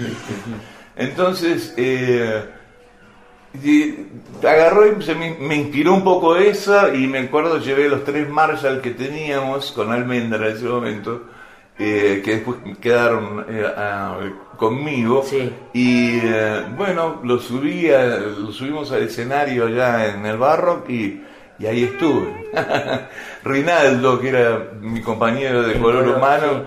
Entonces, 0.95 1.73
eh, 1.75 2.45
agarró 4.41 4.87
y 4.87 5.15
me, 5.15 5.35
me 5.39 5.55
inspiró 5.55 5.93
un 5.93 6.03
poco 6.03 6.37
eso 6.37 6.93
y 6.93 7.07
me 7.07 7.19
acuerdo 7.19 7.59
llevé 7.59 7.89
los 7.89 8.03
tres 8.05 8.29
Marshall 8.29 8.81
que 8.81 8.91
teníamos 8.91 9.73
con 9.73 9.91
Almendra 9.91 10.47
en 10.47 10.55
ese 10.55 10.65
momento 10.65 11.32
eh, 11.79 12.21
que 12.23 12.31
después 12.35 12.57
quedaron 12.79 13.45
eh, 13.49 13.65
a- 13.65 14.17
conmigo. 14.57 15.23
Y 15.73 16.19
eh, 16.23 16.63
bueno 16.77 17.19
lo 17.23 17.39
subí 17.39 17.89
a- 17.91 18.05
lo 18.17 18.51
subimos 18.51 18.91
al 18.91 19.03
escenario 19.03 19.65
allá 19.67 20.13
en 20.13 20.25
el 20.25 20.37
barro 20.37 20.83
y, 20.87 21.21
y 21.59 21.65
ahí 21.65 21.83
estuve. 21.83 22.49
Rinaldo 23.43 24.19
que 24.19 24.29
era 24.29 24.71
mi 24.79 25.01
compañero 25.01 25.63
de 25.63 25.79
color 25.79 26.03
color, 26.03 26.17
humano 26.17 26.63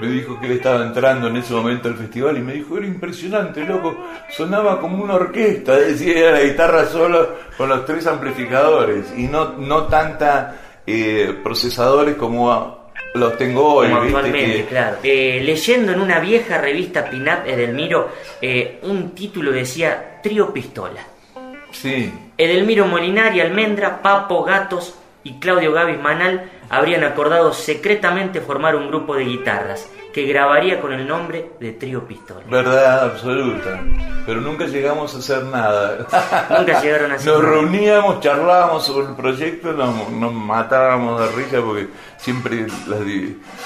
me 0.00 0.06
dijo 0.06 0.38
que 0.38 0.46
él 0.46 0.52
estaba 0.52 0.84
entrando 0.86 1.26
en 1.26 1.36
ese 1.36 1.52
momento 1.52 1.88
al 1.88 1.96
festival 1.96 2.38
y 2.38 2.42
me 2.42 2.52
dijo, 2.54 2.78
era 2.78 2.86
impresionante, 2.86 3.64
loco, 3.64 3.96
sonaba 4.30 4.80
como 4.80 5.02
una 5.02 5.14
orquesta, 5.14 5.76
decía 5.78 6.18
era 6.18 6.30
la 6.38 6.42
guitarra 6.44 6.86
solo 6.86 7.28
con 7.58 7.68
los 7.68 7.84
tres 7.84 8.06
amplificadores 8.06 9.12
y 9.16 9.26
no, 9.26 9.54
no 9.58 9.84
tanta 9.88 10.54
procesadores 11.42 12.14
como 12.16 12.79
los 13.14 13.36
tengo 13.38 13.74
hoy, 13.74 13.88
Como 13.88 14.02
actualmente, 14.02 14.56
Que- 14.56 14.64
claro. 14.66 14.96
Eh, 15.02 15.40
leyendo 15.44 15.92
en 15.92 16.00
una 16.00 16.20
vieja 16.20 16.58
revista 16.58 17.08
Pinap 17.10 17.46
Edelmiro, 17.46 18.08
eh, 18.40 18.78
un 18.82 19.10
título 19.14 19.50
decía 19.52 20.20
Trío 20.22 20.52
Pistola. 20.52 21.00
Sí, 21.72 22.12
Edelmiro 22.36 22.86
Molinari, 22.86 23.40
Almendra, 23.40 24.02
Papo, 24.02 24.42
Gatos 24.44 24.94
y 25.24 25.34
Claudio 25.38 25.72
Gavis 25.72 26.00
Manal 26.00 26.50
habrían 26.68 27.04
acordado 27.04 27.52
secretamente 27.52 28.40
formar 28.40 28.74
un 28.76 28.88
grupo 28.88 29.14
de 29.14 29.24
guitarras 29.24 29.88
que 30.12 30.24
grabaría 30.26 30.80
con 30.80 30.92
el 30.92 31.06
nombre 31.06 31.52
de 31.60 31.72
Trío 31.72 32.04
Pistola. 32.06 32.40
verdad 32.50 33.04
absoluta, 33.04 33.80
pero 34.26 34.40
nunca 34.40 34.66
llegamos 34.66 35.14
a 35.14 35.18
hacer 35.18 35.44
nada. 35.44 35.98
Nunca 36.58 36.80
llegaron 36.82 37.12
a 37.12 37.14
hacer 37.14 37.32
Nos 37.32 37.42
nada. 37.42 37.54
reuníamos, 37.54 38.20
charlábamos 38.20 38.84
sobre 38.86 39.06
el 39.08 39.14
proyecto, 39.14 39.72
nos, 39.72 40.10
nos 40.10 40.32
matábamos 40.32 41.20
de 41.20 41.36
risa 41.36 41.60
porque 41.64 41.88
siempre 42.16 42.66
las 42.86 43.00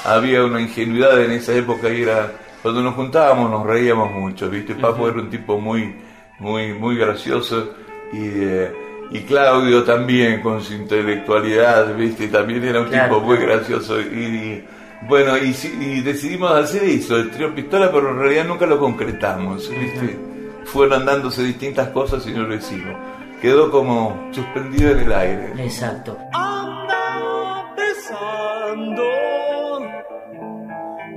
había 0.04 0.44
una 0.44 0.60
ingenuidad 0.60 1.20
en 1.22 1.32
esa 1.32 1.52
época 1.54 1.88
y 1.88 2.02
era 2.02 2.30
cuando 2.62 2.82
nos 2.82 2.94
juntábamos 2.94 3.50
nos 3.50 3.66
reíamos 3.66 4.10
mucho, 4.12 4.48
¿viste? 4.50 4.74
Papo 4.74 5.08
era 5.08 5.18
un 5.20 5.30
tipo 5.30 5.58
muy 5.58 5.94
muy 6.38 6.72
muy 6.74 6.96
gracioso 6.96 7.70
y 8.12 8.18
eh, 8.22 8.72
y 9.10 9.20
Claudio 9.20 9.82
también 9.84 10.40
con 10.40 10.62
su 10.62 10.72
intelectualidad, 10.74 11.94
¿viste? 11.94 12.28
También 12.28 12.64
era 12.64 12.80
un 12.80 12.88
Claro, 12.88 13.16
tipo 13.16 13.20
muy 13.26 13.36
gracioso 13.36 14.00
y 14.00 14.64
bueno, 15.08 15.36
y, 15.36 15.54
y 15.80 16.00
decidimos 16.00 16.50
hacer 16.52 16.84
eso, 16.84 17.16
el 17.16 17.30
trío 17.30 17.54
pistola, 17.54 17.90
pero 17.92 18.10
en 18.10 18.18
realidad 18.18 18.46
nunca 18.46 18.66
lo 18.66 18.78
concretamos, 18.78 19.68
¿viste? 19.68 20.18
Fueron 20.64 21.04
dándose 21.04 21.42
distintas 21.42 21.88
cosas 21.88 22.26
y 22.26 22.32
no 22.32 22.42
lo 22.44 22.54
hicimos. 22.54 22.96
Quedó 23.40 23.70
como 23.70 24.30
suspendido 24.32 24.92
en 24.92 25.00
el 25.00 25.12
aire. 25.12 25.52
Exacto. 25.58 26.16
Anda 26.32 27.74
besando 27.76 29.04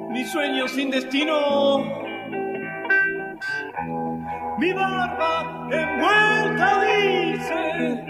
mi 0.10 0.26
sueño 0.26 0.68
sin 0.68 0.92
destino. 0.92 1.80
Mi 4.60 4.74
barba 4.74 5.68
envuelta 5.72 6.84
dice 6.84 8.07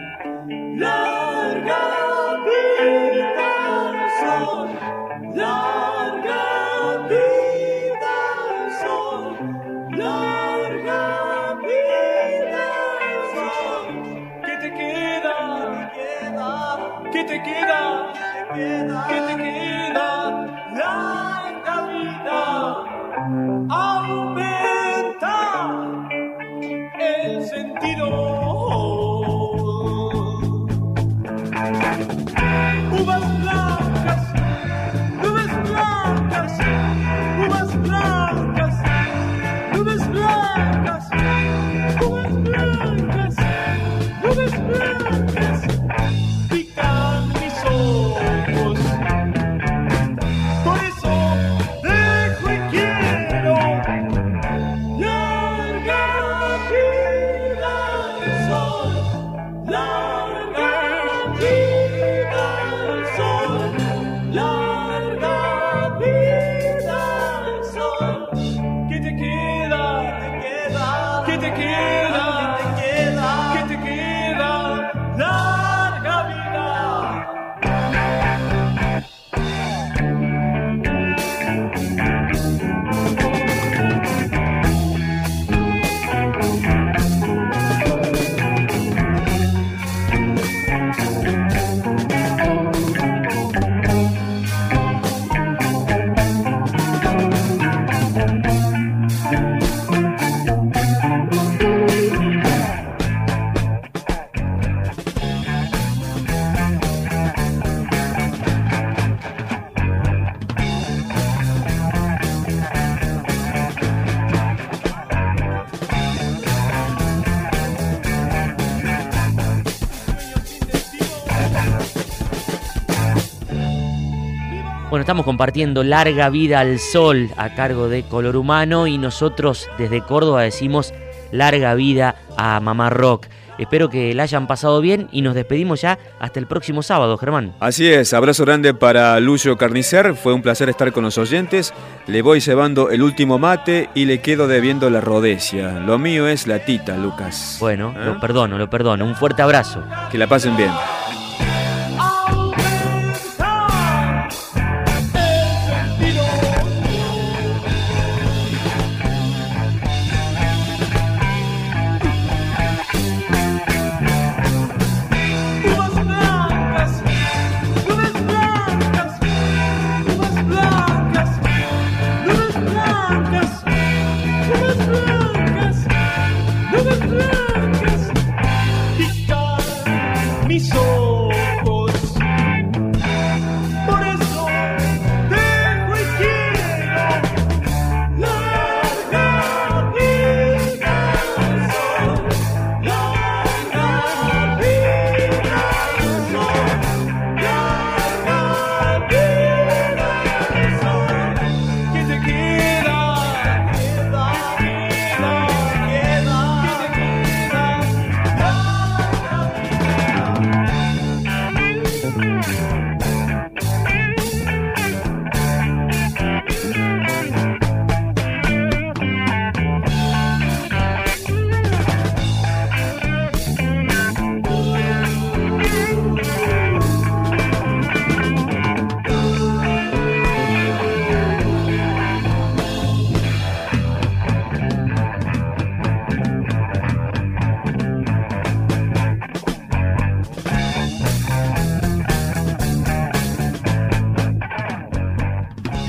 estamos 125.07 125.23
compartiendo 125.23 125.85
Larga 125.85 126.29
Vida 126.29 126.59
al 126.59 126.79
Sol 126.79 127.29
a 127.37 127.55
cargo 127.55 127.87
de 127.87 128.03
Color 128.03 128.35
Humano 128.35 128.87
y 128.87 128.97
nosotros 128.97 129.69
desde 129.77 130.01
Córdoba 130.01 130.41
decimos 130.41 130.93
Larga 131.31 131.75
Vida 131.75 132.15
a 132.35 132.59
Mamá 132.59 132.89
Rock. 132.89 133.27
Espero 133.57 133.89
que 133.89 134.13
la 134.13 134.23
hayan 134.23 134.47
pasado 134.47 134.81
bien 134.81 135.07
y 135.13 135.21
nos 135.21 135.33
despedimos 135.33 135.79
ya 135.79 135.97
hasta 136.19 136.41
el 136.41 136.45
próximo 136.45 136.83
sábado, 136.83 137.17
Germán. 137.17 137.53
Así 137.61 137.87
es, 137.87 138.13
abrazo 138.13 138.43
grande 138.43 138.73
para 138.73 139.17
Lucio 139.21 139.55
Carnicer, 139.55 140.13
fue 140.13 140.33
un 140.33 140.41
placer 140.41 140.67
estar 140.67 140.91
con 140.91 141.05
los 141.05 141.17
oyentes, 141.17 141.73
le 142.07 142.21
voy 142.21 142.41
llevando 142.41 142.89
el 142.89 143.01
último 143.01 143.39
mate 143.39 143.89
y 143.95 144.03
le 144.03 144.19
quedo 144.19 144.49
debiendo 144.49 144.89
la 144.89 144.99
rodecia. 144.99 145.79
Lo 145.79 145.97
mío 145.97 146.27
es 146.27 146.47
la 146.47 146.65
tita, 146.65 146.97
Lucas. 146.97 147.55
Bueno, 147.61 147.93
¿Eh? 147.95 148.03
lo 148.03 148.19
perdono, 148.19 148.57
lo 148.57 148.69
perdono. 148.69 149.05
Un 149.05 149.15
fuerte 149.15 149.41
abrazo. 149.41 149.81
Que 150.11 150.17
la 150.17 150.27
pasen 150.27 150.57
bien. 150.57 150.71